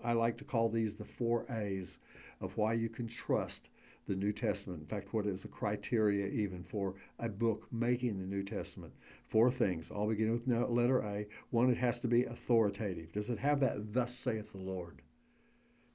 I 0.05 0.13
like 0.13 0.37
to 0.37 0.43
call 0.43 0.69
these 0.69 0.95
the 0.95 1.03
four 1.03 1.45
A's 1.49 1.99
of 2.39 2.55
why 2.57 2.73
you 2.73 2.89
can 2.89 3.07
trust 3.07 3.69
the 4.07 4.15
New 4.15 4.31
Testament. 4.31 4.81
In 4.81 4.85
fact, 4.85 5.13
what 5.15 5.25
is 5.25 5.45
a 5.45 5.47
criteria 5.47 6.27
even 6.27 6.63
for 6.63 6.93
a 7.17 7.27
book 7.27 7.67
making 7.71 8.19
the 8.19 8.25
New 8.27 8.43
Testament? 8.43 8.93
Four 9.25 9.49
things, 9.49 9.89
all 9.89 10.07
beginning 10.07 10.33
with 10.33 10.47
letter 10.47 10.99
A. 10.99 11.25
One, 11.49 11.71
it 11.71 11.77
has 11.77 11.99
to 12.01 12.07
be 12.07 12.25
authoritative. 12.25 13.11
Does 13.11 13.31
it 13.31 13.39
have 13.39 13.59
that, 13.61 13.93
thus 13.93 14.13
saith 14.13 14.51
the 14.51 14.59
Lord? 14.59 15.01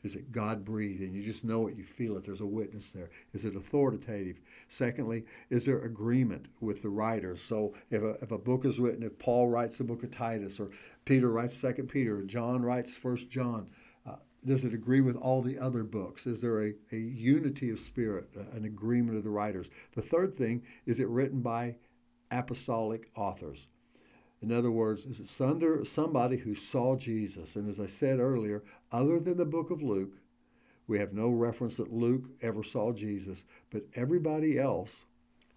Is 0.02 0.16
it 0.16 0.32
God 0.32 0.64
breathed 0.64 1.02
and 1.02 1.14
you 1.14 1.22
just 1.22 1.44
know 1.44 1.68
it, 1.68 1.76
you 1.76 1.84
feel 1.84 2.16
it, 2.16 2.24
there's 2.24 2.40
a 2.40 2.46
witness 2.46 2.92
there? 2.92 3.10
Is 3.34 3.44
it 3.44 3.54
authoritative? 3.54 4.40
Secondly, 4.68 5.26
is 5.50 5.66
there 5.66 5.82
agreement 5.82 6.48
with 6.60 6.80
the 6.82 6.88
writer? 6.88 7.36
So 7.36 7.74
if 7.90 8.02
a, 8.02 8.12
if 8.22 8.32
a 8.32 8.38
book 8.38 8.64
is 8.64 8.80
written, 8.80 9.02
if 9.02 9.18
Paul 9.18 9.48
writes 9.48 9.76
the 9.78 9.84
book 9.84 10.02
of 10.02 10.10
Titus, 10.10 10.58
or 10.58 10.70
Peter 11.04 11.30
writes 11.30 11.54
Second 11.54 11.88
Peter, 11.88 12.16
or 12.18 12.22
John 12.22 12.62
writes 12.62 12.96
First 12.96 13.28
John, 13.28 13.68
does 14.46 14.64
it 14.64 14.74
agree 14.74 15.00
with 15.00 15.16
all 15.16 15.42
the 15.42 15.59
other 15.59 15.85
books? 15.85 16.26
Is 16.26 16.40
there 16.40 16.62
a, 16.62 16.74
a 16.92 16.96
unity 16.96 17.70
of 17.70 17.79
spirit, 17.79 18.29
an 18.53 18.64
agreement 18.64 19.18
of 19.18 19.24
the 19.24 19.31
writers? 19.31 19.70
The 19.94 20.03
third 20.03 20.35
thing 20.35 20.62
is 20.87 21.00
it 21.00 21.09
written 21.09 21.40
by 21.40 21.76
apostolic 22.31 23.11
authors? 23.14 23.68
In 24.42 24.50
other 24.50 24.70
words, 24.70 25.05
is 25.05 25.20
it 25.20 25.44
under 25.44 25.85
somebody 25.85 26.38
who 26.38 26.55
saw 26.55 26.96
Jesus? 26.96 27.57
And 27.57 27.68
as 27.68 27.79
I 27.79 27.87
said 27.87 28.20
earlier, 28.20 28.62
other 28.90 29.20
than 29.20 29.37
the 29.37 29.44
book 29.44 29.70
of 29.70 29.83
Luke, 29.83 30.12
we 30.87 30.98
have 30.98 31.12
no 31.12 31.29
reference 31.29 31.76
that 31.76 31.92
Luke 31.92 32.24
ever 32.40 32.62
saw 32.62 32.92
Jesus, 32.92 33.44
but 33.70 33.85
everybody 33.94 34.59
else 34.59 35.05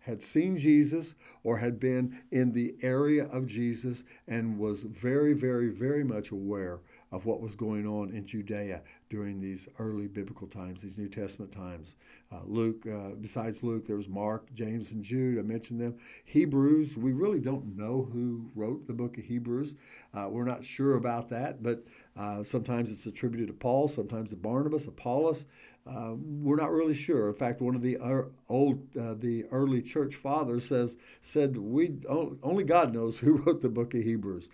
had 0.04 0.22
seen 0.22 0.58
Jesus 0.58 1.16
or 1.44 1.58
had 1.58 1.80
been 1.80 2.22
in 2.32 2.52
the 2.52 2.76
area 2.82 3.26
of 3.28 3.48
Jesus 3.48 4.04
and 4.28 4.60
was 4.60 4.84
very, 4.84 5.34
very, 5.34 5.70
very 5.70 6.04
much 6.04 6.32
aware 6.32 6.82
of 7.14 7.28
what 7.28 7.40
was 7.40 7.56
going 7.56 7.86
on 7.86 8.10
in 8.10 8.26
Judea 8.26 8.82
during 9.10 9.40
these 9.40 9.70
early 9.78 10.08
biblical 10.08 10.48
times, 10.48 10.82
these 10.82 10.98
New 10.98 11.08
Testament 11.08 11.52
times. 11.52 11.96
Uh, 12.32 12.40
Luke, 12.44 12.88
uh, 12.88 13.12
besides 13.22 13.62
Luke, 13.62 13.86
there 13.86 13.96
was 13.96 14.10
Mark, 14.10 14.52
James, 14.56 14.92
and 14.92 15.04
Jude. 15.04 15.38
I 15.38 15.44
mentioned 15.44 15.80
them. 15.80 15.96
Hebrews, 16.26 16.98
we 16.98 17.14
really 17.14 17.40
don't 17.40 17.78
know 17.78 18.10
who 18.12 18.50
wrote 18.56 18.88
the 18.88 18.94
book 18.94 19.20
of 19.20 19.24
Hebrews. 19.24 19.76
Uh, 20.12 20.28
we're 20.32 20.44
not 20.44 20.66
sure 20.66 20.96
about 20.96 21.30
that, 21.30 21.62
but 21.62 21.86
uh, 22.18 22.42
sometimes 22.42 22.92
it's 22.92 23.06
attributed 23.06 23.48
to 23.48 23.54
Paul, 23.54 23.88
sometimes 23.88 24.32
to 24.32 24.36
Barnabas, 24.36 24.88
Apollos. 24.88 25.46
Uh, 25.86 26.14
we're 26.16 26.56
not 26.56 26.72
really 26.72 26.94
sure. 26.96 27.28
In 27.28 27.36
fact, 27.36 27.62
one 27.62 27.76
of 27.76 27.84
the 27.84 27.98
uh, 27.98 28.24
old, 28.50 28.92
the 28.94 29.46
early 29.52 29.84
church 29.84 30.16
fathers 30.16 30.66
says 30.66 30.98
said 31.22 31.58
we 31.58 31.98
only 32.42 32.64
God 32.64 32.92
knows 32.92 33.20
who 33.20 33.34
wrote 33.46 33.62
the 33.62 33.70
book 33.70 33.94
of 33.94 34.02
Hebrews 34.02 34.50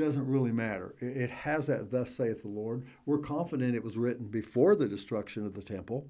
doesn't 0.00 0.26
really 0.26 0.52
matter. 0.52 0.94
It 0.98 1.30
has 1.30 1.66
that, 1.68 1.90
thus 1.90 2.10
saith 2.10 2.42
the 2.42 2.48
Lord. 2.48 2.84
We're 3.06 3.18
confident 3.18 3.74
it 3.74 3.84
was 3.84 3.96
written 3.96 4.26
before 4.26 4.74
the 4.74 4.88
destruction 4.88 5.46
of 5.46 5.54
the 5.54 5.62
temple 5.62 6.08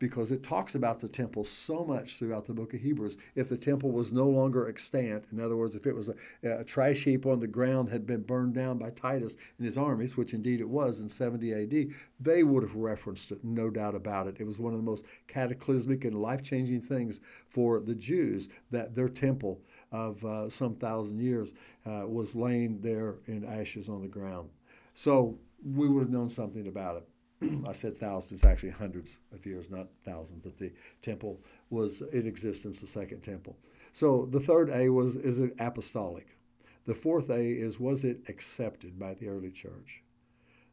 because 0.00 0.32
it 0.32 0.42
talks 0.42 0.74
about 0.74 0.98
the 0.98 1.08
temple 1.08 1.44
so 1.44 1.84
much 1.84 2.16
throughout 2.16 2.46
the 2.46 2.54
book 2.54 2.74
of 2.74 2.80
Hebrews. 2.80 3.18
If 3.34 3.50
the 3.50 3.56
temple 3.56 3.92
was 3.92 4.10
no 4.10 4.26
longer 4.26 4.66
extant, 4.66 5.26
in 5.30 5.38
other 5.38 5.56
words, 5.56 5.76
if 5.76 5.86
it 5.86 5.94
was 5.94 6.08
a, 6.08 6.14
a, 6.42 6.64
trash 6.64 7.04
heap 7.04 7.26
on 7.26 7.38
the 7.38 7.46
ground 7.46 7.90
had 7.90 8.06
been 8.06 8.22
burned 8.22 8.54
down 8.54 8.78
by 8.78 8.90
Titus 8.90 9.36
and 9.58 9.66
his 9.66 9.76
armies, 9.76 10.16
which 10.16 10.32
indeed 10.32 10.60
it 10.60 10.68
was 10.68 11.00
in 11.00 11.08
70 11.08 11.52
AD, 11.52 11.94
they 12.18 12.42
would 12.42 12.62
have 12.62 12.74
referenced 12.74 13.30
it, 13.30 13.44
no 13.44 13.68
doubt 13.68 13.94
about 13.94 14.26
it. 14.26 14.40
It 14.40 14.46
was 14.46 14.58
one 14.58 14.72
of 14.72 14.78
the 14.78 14.90
most 14.90 15.04
cataclysmic 15.28 16.04
and 16.06 16.20
life 16.20 16.42
changing 16.42 16.80
things 16.80 17.20
for 17.46 17.78
the 17.78 17.94
Jews 17.94 18.48
that 18.70 18.94
their 18.94 19.08
temple 19.08 19.60
of 19.92 20.24
uh, 20.24 20.48
some 20.48 20.76
thousand 20.76 21.20
years 21.20 21.52
uh, 21.84 22.04
was 22.06 22.34
laying 22.34 22.80
there 22.80 23.16
in 23.26 23.44
ashes 23.44 23.90
on 23.90 24.00
the 24.00 24.08
ground. 24.08 24.48
So 24.94 25.38
we 25.62 25.88
would 25.88 26.00
have 26.00 26.10
known 26.10 26.30
something 26.30 26.66
about 26.66 26.96
it. 26.96 27.08
I 27.66 27.72
said 27.72 27.96
thousands, 27.96 28.44
actually 28.44 28.70
hundreds 28.70 29.18
of 29.32 29.46
years, 29.46 29.70
not 29.70 29.88
thousands, 30.04 30.44
that 30.44 30.58
the 30.58 30.72
temple 31.00 31.40
was 31.70 32.02
in 32.12 32.26
existence, 32.26 32.80
the 32.80 32.86
second 32.86 33.22
temple. 33.22 33.56
So 33.92 34.26
the 34.26 34.40
third 34.40 34.70
A 34.70 34.90
was, 34.90 35.16
is 35.16 35.38
it 35.40 35.54
apostolic? 35.58 36.36
The 36.84 36.94
fourth 36.94 37.30
A 37.30 37.52
is, 37.52 37.80
was 37.80 38.04
it 38.04 38.28
accepted 38.28 38.98
by 38.98 39.14
the 39.14 39.28
early 39.28 39.50
church? 39.50 40.02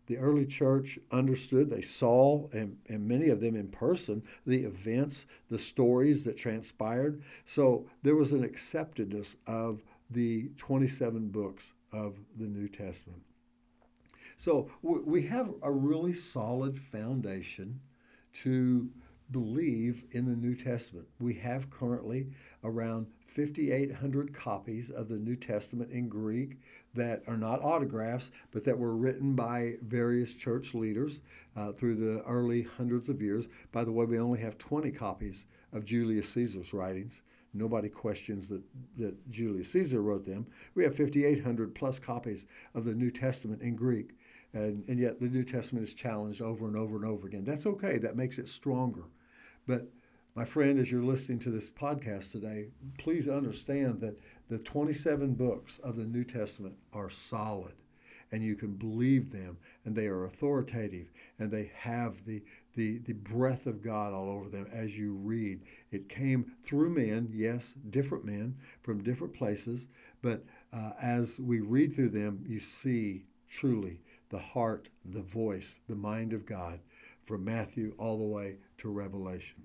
The 0.07 0.17
early 0.17 0.45
church 0.45 0.97
understood, 1.11 1.69
they 1.69 1.81
saw, 1.81 2.47
and, 2.53 2.77
and 2.87 3.07
many 3.07 3.29
of 3.29 3.41
them 3.41 3.55
in 3.55 3.67
person, 3.67 4.23
the 4.45 4.63
events, 4.63 5.25
the 5.49 5.57
stories 5.57 6.23
that 6.23 6.37
transpired. 6.37 7.21
So 7.43 7.85
there 8.03 8.15
was 8.15 8.31
an 8.31 8.43
acceptedness 8.43 9.35
of 9.47 9.83
the 10.09 10.49
27 10.57 11.27
books 11.27 11.73
of 11.91 12.17
the 12.37 12.47
New 12.47 12.69
Testament. 12.69 13.21
So 14.39 14.69
we 14.83 15.23
have 15.23 15.51
a 15.63 15.71
really 15.71 16.13
solid 16.13 16.77
foundation 16.77 17.81
to 18.33 18.87
believe 19.31 20.05
in 20.11 20.25
the 20.25 20.35
New 20.35 20.53
Testament. 20.53 21.07
We 21.19 21.33
have 21.33 21.71
currently 21.71 22.27
around 22.63 23.07
5,800 23.25 24.33
copies 24.35 24.91
of 24.91 25.09
the 25.09 25.17
New 25.17 25.35
Testament 25.35 25.91
in 25.91 26.07
Greek 26.07 26.59
that 26.93 27.23
are 27.27 27.35
not 27.35 27.63
autographs, 27.63 28.29
but 28.51 28.63
that 28.63 28.77
were 28.77 28.95
written 28.95 29.33
by 29.35 29.77
various 29.81 30.35
church 30.35 30.75
leaders 30.75 31.23
uh, 31.55 31.71
through 31.71 31.95
the 31.95 32.21
early 32.21 32.61
hundreds 32.61 33.09
of 33.09 33.21
years. 33.21 33.49
By 33.71 33.83
the 33.83 33.91
way, 33.91 34.05
we 34.05 34.19
only 34.19 34.39
have 34.39 34.59
20 34.59 34.91
copies 34.91 35.47
of 35.73 35.83
Julius 35.83 36.29
Caesar's 36.29 36.73
writings. 36.73 37.23
Nobody 37.53 37.89
questions 37.89 38.49
that, 38.49 38.61
that 38.97 39.31
Julius 39.31 39.71
Caesar 39.71 40.01
wrote 40.01 40.25
them. 40.25 40.45
We 40.75 40.83
have 40.83 40.95
5,800 40.95 41.73
plus 41.73 41.97
copies 41.97 42.45
of 42.75 42.85
the 42.85 42.93
New 42.93 43.09
Testament 43.09 43.61
in 43.61 43.75
Greek. 43.75 44.15
And, 44.53 44.83
and 44.87 44.99
yet 44.99 45.19
the 45.19 45.29
New 45.29 45.43
Testament 45.43 45.87
is 45.87 45.93
challenged 45.93 46.41
over 46.41 46.67
and 46.67 46.75
over 46.75 46.95
and 46.95 47.05
over 47.05 47.27
again. 47.27 47.43
That's 47.43 47.65
okay. 47.65 47.97
That 47.97 48.15
makes 48.15 48.37
it 48.39 48.47
stronger. 48.47 49.03
But 49.67 49.87
my 50.35 50.45
friend, 50.45 50.79
as 50.79 50.91
you're 50.91 51.01
listening 51.01 51.39
to 51.39 51.49
this 51.49 51.69
podcast 51.69 52.31
today, 52.31 52.67
please 52.97 53.27
understand 53.27 53.99
that 54.01 54.19
the 54.49 54.59
27 54.59 55.33
books 55.33 55.79
of 55.79 55.95
the 55.95 56.05
New 56.05 56.23
Testament 56.23 56.75
are 56.93 57.09
solid 57.09 57.73
and 58.31 58.43
you 58.43 58.55
can 58.55 58.73
believe 58.73 59.31
them 59.31 59.57
and 59.85 59.95
they 59.95 60.07
are 60.07 60.25
authoritative 60.25 61.11
and 61.39 61.49
they 61.49 61.71
have 61.75 62.23
the, 62.25 62.43
the, 62.75 62.99
the 62.99 63.13
breath 63.13 63.65
of 63.65 63.81
God 63.81 64.13
all 64.13 64.29
over 64.29 64.49
them 64.49 64.67
as 64.71 64.97
you 64.97 65.13
read. 65.13 65.61
It 65.91 66.09
came 66.09 66.43
through 66.43 66.91
men, 66.91 67.29
yes, 67.31 67.73
different 67.89 68.25
men 68.25 68.55
from 68.83 69.03
different 69.03 69.33
places, 69.33 69.87
but 70.21 70.43
uh, 70.73 70.91
as 71.01 71.39
we 71.39 71.61
read 71.61 71.93
through 71.93 72.09
them, 72.09 72.43
you 72.47 72.59
see 72.59 73.25
truly 73.49 74.01
the 74.29 74.39
heart, 74.39 74.89
the 75.05 75.21
voice, 75.21 75.79
the 75.87 75.95
mind 75.95 76.33
of 76.33 76.45
God 76.45 76.79
from 77.23 77.43
Matthew 77.43 77.93
all 77.97 78.17
the 78.17 78.23
way 78.23 78.57
to 78.77 78.89
Revelation. 78.89 79.63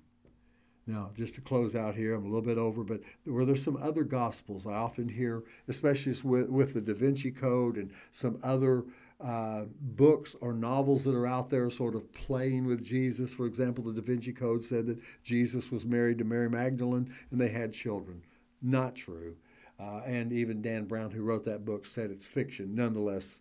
Now, 0.86 1.10
just 1.14 1.36
to 1.36 1.40
close 1.40 1.76
out 1.76 1.94
here, 1.94 2.14
I'm 2.14 2.24
a 2.24 2.28
little 2.28 2.42
bit 2.42 2.58
over, 2.58 2.82
but 2.82 3.00
were 3.24 3.44
there 3.44 3.54
some 3.54 3.76
other 3.76 4.02
gospels 4.02 4.66
I 4.66 4.74
often 4.74 5.08
hear, 5.08 5.44
especially 5.68 6.14
with, 6.28 6.48
with 6.48 6.74
the 6.74 6.80
Da 6.80 6.92
Vinci 6.92 7.30
Code 7.30 7.76
and 7.76 7.92
some 8.10 8.38
other 8.42 8.84
uh, 9.20 9.66
books 9.80 10.34
or 10.40 10.52
novels 10.52 11.04
that 11.04 11.14
are 11.14 11.26
out 11.26 11.48
there 11.48 11.70
sort 11.70 11.94
of 11.94 12.12
playing 12.12 12.66
with 12.66 12.84
Jesus? 12.84 13.32
For 13.32 13.46
example, 13.46 13.84
the 13.84 13.92
Da 13.92 14.02
Vinci 14.02 14.32
Code 14.32 14.64
said 14.64 14.86
that 14.86 14.98
Jesus 15.22 15.70
was 15.70 15.86
married 15.86 16.18
to 16.18 16.24
Mary 16.24 16.50
Magdalene 16.50 17.14
and 17.30 17.40
they 17.40 17.48
had 17.48 17.72
children. 17.72 18.20
Not 18.60 18.96
true. 18.96 19.36
Uh, 19.78 20.00
and 20.04 20.32
even 20.32 20.62
Dan 20.62 20.84
Brown, 20.84 21.12
who 21.12 21.22
wrote 21.22 21.44
that 21.44 21.64
book, 21.64 21.86
said 21.86 22.10
it's 22.10 22.26
fiction. 22.26 22.74
Nonetheless, 22.74 23.40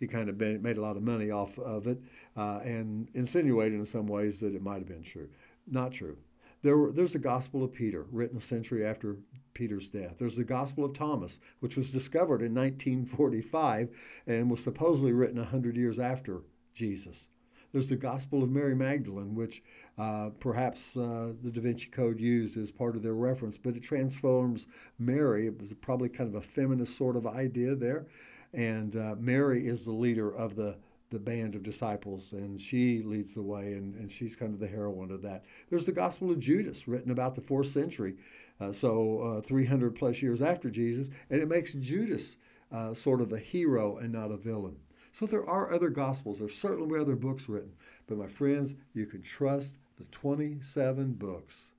he 0.00 0.06
kind 0.06 0.30
of 0.30 0.38
made 0.38 0.78
a 0.78 0.80
lot 0.80 0.96
of 0.96 1.02
money 1.02 1.30
off 1.30 1.58
of 1.58 1.86
it 1.86 2.00
uh, 2.36 2.60
and 2.64 3.08
insinuated 3.14 3.78
in 3.78 3.84
some 3.84 4.06
ways 4.06 4.40
that 4.40 4.54
it 4.54 4.62
might 4.62 4.78
have 4.78 4.88
been 4.88 5.02
true. 5.02 5.28
Not 5.70 5.92
true. 5.92 6.16
There 6.62 6.76
were, 6.76 6.90
there's 6.90 7.12
the 7.12 7.18
Gospel 7.18 7.62
of 7.62 7.72
Peter, 7.72 8.06
written 8.10 8.38
a 8.38 8.40
century 8.40 8.84
after 8.84 9.16
Peter's 9.54 9.88
death. 9.88 10.16
There's 10.18 10.36
the 10.36 10.44
Gospel 10.44 10.84
of 10.84 10.94
Thomas, 10.94 11.38
which 11.60 11.76
was 11.76 11.90
discovered 11.90 12.42
in 12.42 12.54
1945 12.54 13.90
and 14.26 14.50
was 14.50 14.62
supposedly 14.62 15.12
written 15.12 15.38
100 15.38 15.76
years 15.76 15.98
after 15.98 16.42
Jesus. 16.74 17.28
There's 17.72 17.88
the 17.88 17.96
Gospel 17.96 18.42
of 18.42 18.50
Mary 18.50 18.74
Magdalene, 18.74 19.34
which 19.34 19.62
uh, 19.96 20.30
perhaps 20.40 20.96
uh, 20.96 21.34
the 21.40 21.52
Da 21.52 21.60
Vinci 21.60 21.86
Code 21.86 22.20
used 22.20 22.56
as 22.56 22.70
part 22.70 22.96
of 22.96 23.02
their 23.02 23.14
reference, 23.14 23.56
but 23.56 23.76
it 23.76 23.82
transforms 23.82 24.66
Mary. 24.98 25.46
It 25.46 25.58
was 25.58 25.72
probably 25.74 26.08
kind 26.08 26.28
of 26.28 26.34
a 26.34 26.44
feminist 26.44 26.96
sort 26.96 27.16
of 27.16 27.26
idea 27.26 27.74
there. 27.74 28.06
And 28.52 28.96
uh, 28.96 29.16
Mary 29.18 29.66
is 29.66 29.84
the 29.84 29.92
leader 29.92 30.34
of 30.34 30.56
the, 30.56 30.76
the 31.10 31.20
band 31.20 31.54
of 31.54 31.62
disciples, 31.62 32.32
and 32.32 32.60
she 32.60 33.02
leads 33.02 33.34
the 33.34 33.42
way, 33.42 33.74
and, 33.74 33.94
and 33.94 34.10
she's 34.10 34.36
kind 34.36 34.52
of 34.52 34.60
the 34.60 34.66
heroine 34.66 35.10
of 35.10 35.22
that. 35.22 35.44
There's 35.68 35.86
the 35.86 35.92
Gospel 35.92 36.30
of 36.30 36.40
Judas, 36.40 36.88
written 36.88 37.10
about 37.10 37.34
the 37.34 37.40
fourth 37.40 37.68
century, 37.68 38.16
uh, 38.60 38.72
so 38.72 39.20
uh, 39.20 39.40
300 39.40 39.94
plus 39.94 40.20
years 40.20 40.42
after 40.42 40.70
Jesus, 40.70 41.10
and 41.30 41.40
it 41.40 41.48
makes 41.48 41.72
Judas 41.74 42.36
uh, 42.72 42.94
sort 42.94 43.20
of 43.20 43.32
a 43.32 43.38
hero 43.38 43.98
and 43.98 44.12
not 44.12 44.30
a 44.30 44.36
villain. 44.36 44.76
So 45.12 45.26
there 45.26 45.48
are 45.48 45.72
other 45.72 45.90
Gospels. 45.90 46.38
There's 46.38 46.54
certainly 46.54 46.98
other 46.98 47.16
books 47.16 47.48
written, 47.48 47.72
but 48.06 48.18
my 48.18 48.28
friends, 48.28 48.76
you 48.94 49.06
can 49.06 49.22
trust 49.22 49.78
the 49.96 50.04
27 50.06 51.14
books 51.14 51.72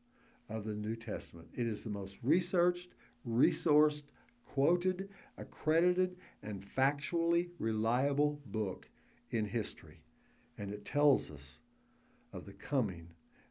of 0.49 0.65
the 0.65 0.75
New 0.75 0.95
Testament. 0.95 1.47
It 1.53 1.65
is 1.65 1.84
the 1.84 1.89
most 1.89 2.19
researched, 2.23 2.89
resourced, 3.27 4.03
quoted, 4.53 5.07
accredited, 5.37 6.17
and 6.43 6.61
factually 6.61 7.47
reliable 7.57 8.37
book 8.47 8.89
in 9.29 9.45
history. 9.45 10.03
And 10.57 10.73
it 10.73 10.83
tells 10.83 11.31
us 11.31 11.61
of 12.33 12.45
the 12.45 12.51
coming 12.51 13.07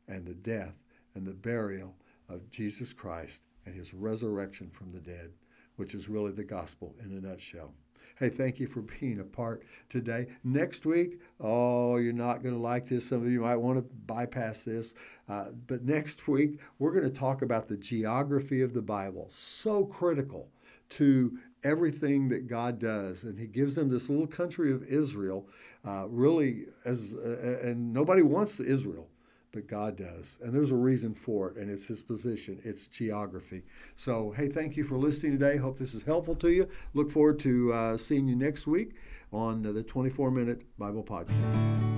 and 0.08 0.26
the 0.26 0.34
death 0.34 0.74
and 1.14 1.26
the 1.26 1.32
burial 1.32 1.96
of 2.28 2.50
Jesus 2.50 2.92
Christ 2.92 3.40
and 3.64 3.74
his 3.74 3.94
resurrection 3.94 4.68
from 4.68 4.92
the 4.92 5.00
dead, 5.00 5.30
which 5.76 5.94
is 5.94 6.10
really 6.10 6.32
the 6.32 6.44
gospel 6.44 6.94
in 7.02 7.16
a 7.16 7.20
nutshell. 7.26 7.72
Hey, 8.18 8.28
thank 8.28 8.60
you 8.60 8.66
for 8.66 8.82
being 8.82 9.20
a 9.20 9.24
part 9.24 9.62
today. 9.88 10.26
Next 10.44 10.84
week, 10.84 11.18
oh, 11.40 11.96
you're 11.96 12.12
not 12.12 12.42
going 12.42 12.54
to 12.54 12.60
like 12.60 12.86
this. 12.86 13.08
Some 13.08 13.22
of 13.22 13.30
you 13.30 13.40
might 13.40 13.56
want 13.56 13.78
to 13.78 13.94
bypass 14.06 14.64
this. 14.64 14.94
Uh, 15.30 15.46
but 15.66 15.82
next 15.82 16.28
week, 16.28 16.60
we're 16.78 16.92
going 16.92 17.04
to 17.04 17.10
talk 17.10 17.40
about 17.40 17.68
the 17.68 17.78
geography 17.78 18.60
of 18.60 18.74
the 18.74 18.82
Bible. 18.82 19.28
So 19.30 19.86
critical 19.86 20.50
to 20.90 21.38
everything 21.64 22.28
that 22.28 22.46
God 22.46 22.78
does. 22.78 23.24
And 23.24 23.38
he 23.38 23.46
gives 23.46 23.74
them 23.74 23.88
this 23.88 24.08
little 24.08 24.26
country 24.26 24.72
of 24.72 24.82
Israel, 24.84 25.48
uh, 25.86 26.06
really, 26.08 26.64
as 26.84 27.14
uh, 27.14 27.60
and 27.62 27.92
nobody 27.92 28.22
wants 28.22 28.60
Israel, 28.60 29.08
but 29.52 29.66
God 29.66 29.96
does. 29.96 30.38
And 30.42 30.52
there's 30.52 30.70
a 30.70 30.76
reason 30.76 31.14
for 31.14 31.50
it, 31.50 31.56
and 31.56 31.70
it's 31.70 31.86
his 31.86 32.02
position, 32.02 32.60
it's 32.64 32.86
geography. 32.86 33.62
So, 33.96 34.32
hey, 34.32 34.48
thank 34.48 34.76
you 34.76 34.84
for 34.84 34.96
listening 34.96 35.32
today. 35.32 35.56
Hope 35.56 35.78
this 35.78 35.94
is 35.94 36.02
helpful 36.02 36.34
to 36.36 36.50
you. 36.50 36.68
Look 36.94 37.10
forward 37.10 37.38
to 37.40 37.72
uh, 37.72 37.96
seeing 37.96 38.28
you 38.28 38.36
next 38.36 38.66
week 38.66 38.92
on 39.32 39.62
the 39.62 39.82
24 39.82 40.30
Minute 40.30 40.64
Bible 40.78 41.04
Podcast. 41.04 41.90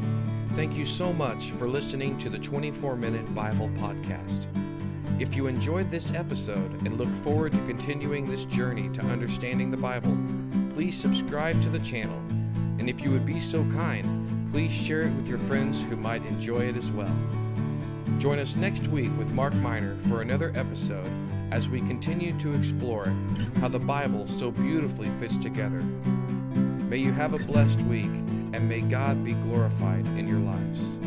Thank 0.55 0.76
you 0.76 0.85
so 0.85 1.14
much 1.14 1.52
for 1.52 1.66
listening 1.66 2.18
to 2.18 2.28
the 2.28 2.38
24 2.38 2.96
Minute 2.96 3.35
Bible 3.35 3.70
Podcast. 3.70 4.71
If 5.22 5.37
you 5.37 5.46
enjoyed 5.46 5.88
this 5.88 6.11
episode 6.11 6.85
and 6.85 6.98
look 6.98 7.14
forward 7.22 7.52
to 7.52 7.58
continuing 7.58 8.28
this 8.28 8.44
journey 8.44 8.88
to 8.88 9.00
understanding 9.02 9.70
the 9.70 9.76
Bible, 9.76 10.18
please 10.74 10.98
subscribe 10.98 11.62
to 11.62 11.68
the 11.68 11.78
channel. 11.78 12.18
And 12.80 12.90
if 12.90 13.00
you 13.00 13.12
would 13.12 13.24
be 13.24 13.38
so 13.38 13.62
kind, 13.66 14.50
please 14.50 14.72
share 14.72 15.02
it 15.02 15.12
with 15.12 15.28
your 15.28 15.38
friends 15.38 15.80
who 15.80 15.94
might 15.94 16.26
enjoy 16.26 16.62
it 16.62 16.76
as 16.76 16.90
well. 16.90 17.14
Join 18.18 18.40
us 18.40 18.56
next 18.56 18.88
week 18.88 19.16
with 19.16 19.30
Mark 19.30 19.54
Miner 19.54 19.96
for 20.08 20.22
another 20.22 20.50
episode 20.56 21.12
as 21.52 21.68
we 21.68 21.78
continue 21.82 22.37
to 22.40 22.54
explore 22.54 23.14
how 23.61 23.68
the 23.68 23.78
Bible 23.78 24.26
so 24.26 24.50
beautifully 24.50 25.08
fits 25.20 25.37
together. 25.37 25.85
May 26.88 26.96
you 26.96 27.12
have 27.12 27.32
a 27.32 27.38
blessed 27.38 27.80
week, 27.82 28.11
and 28.52 28.68
may 28.68 28.80
God 28.80 29.22
be 29.22 29.35
glorified 29.35 30.04
in 30.18 30.26
your 30.26 30.40
lives. 30.40 30.98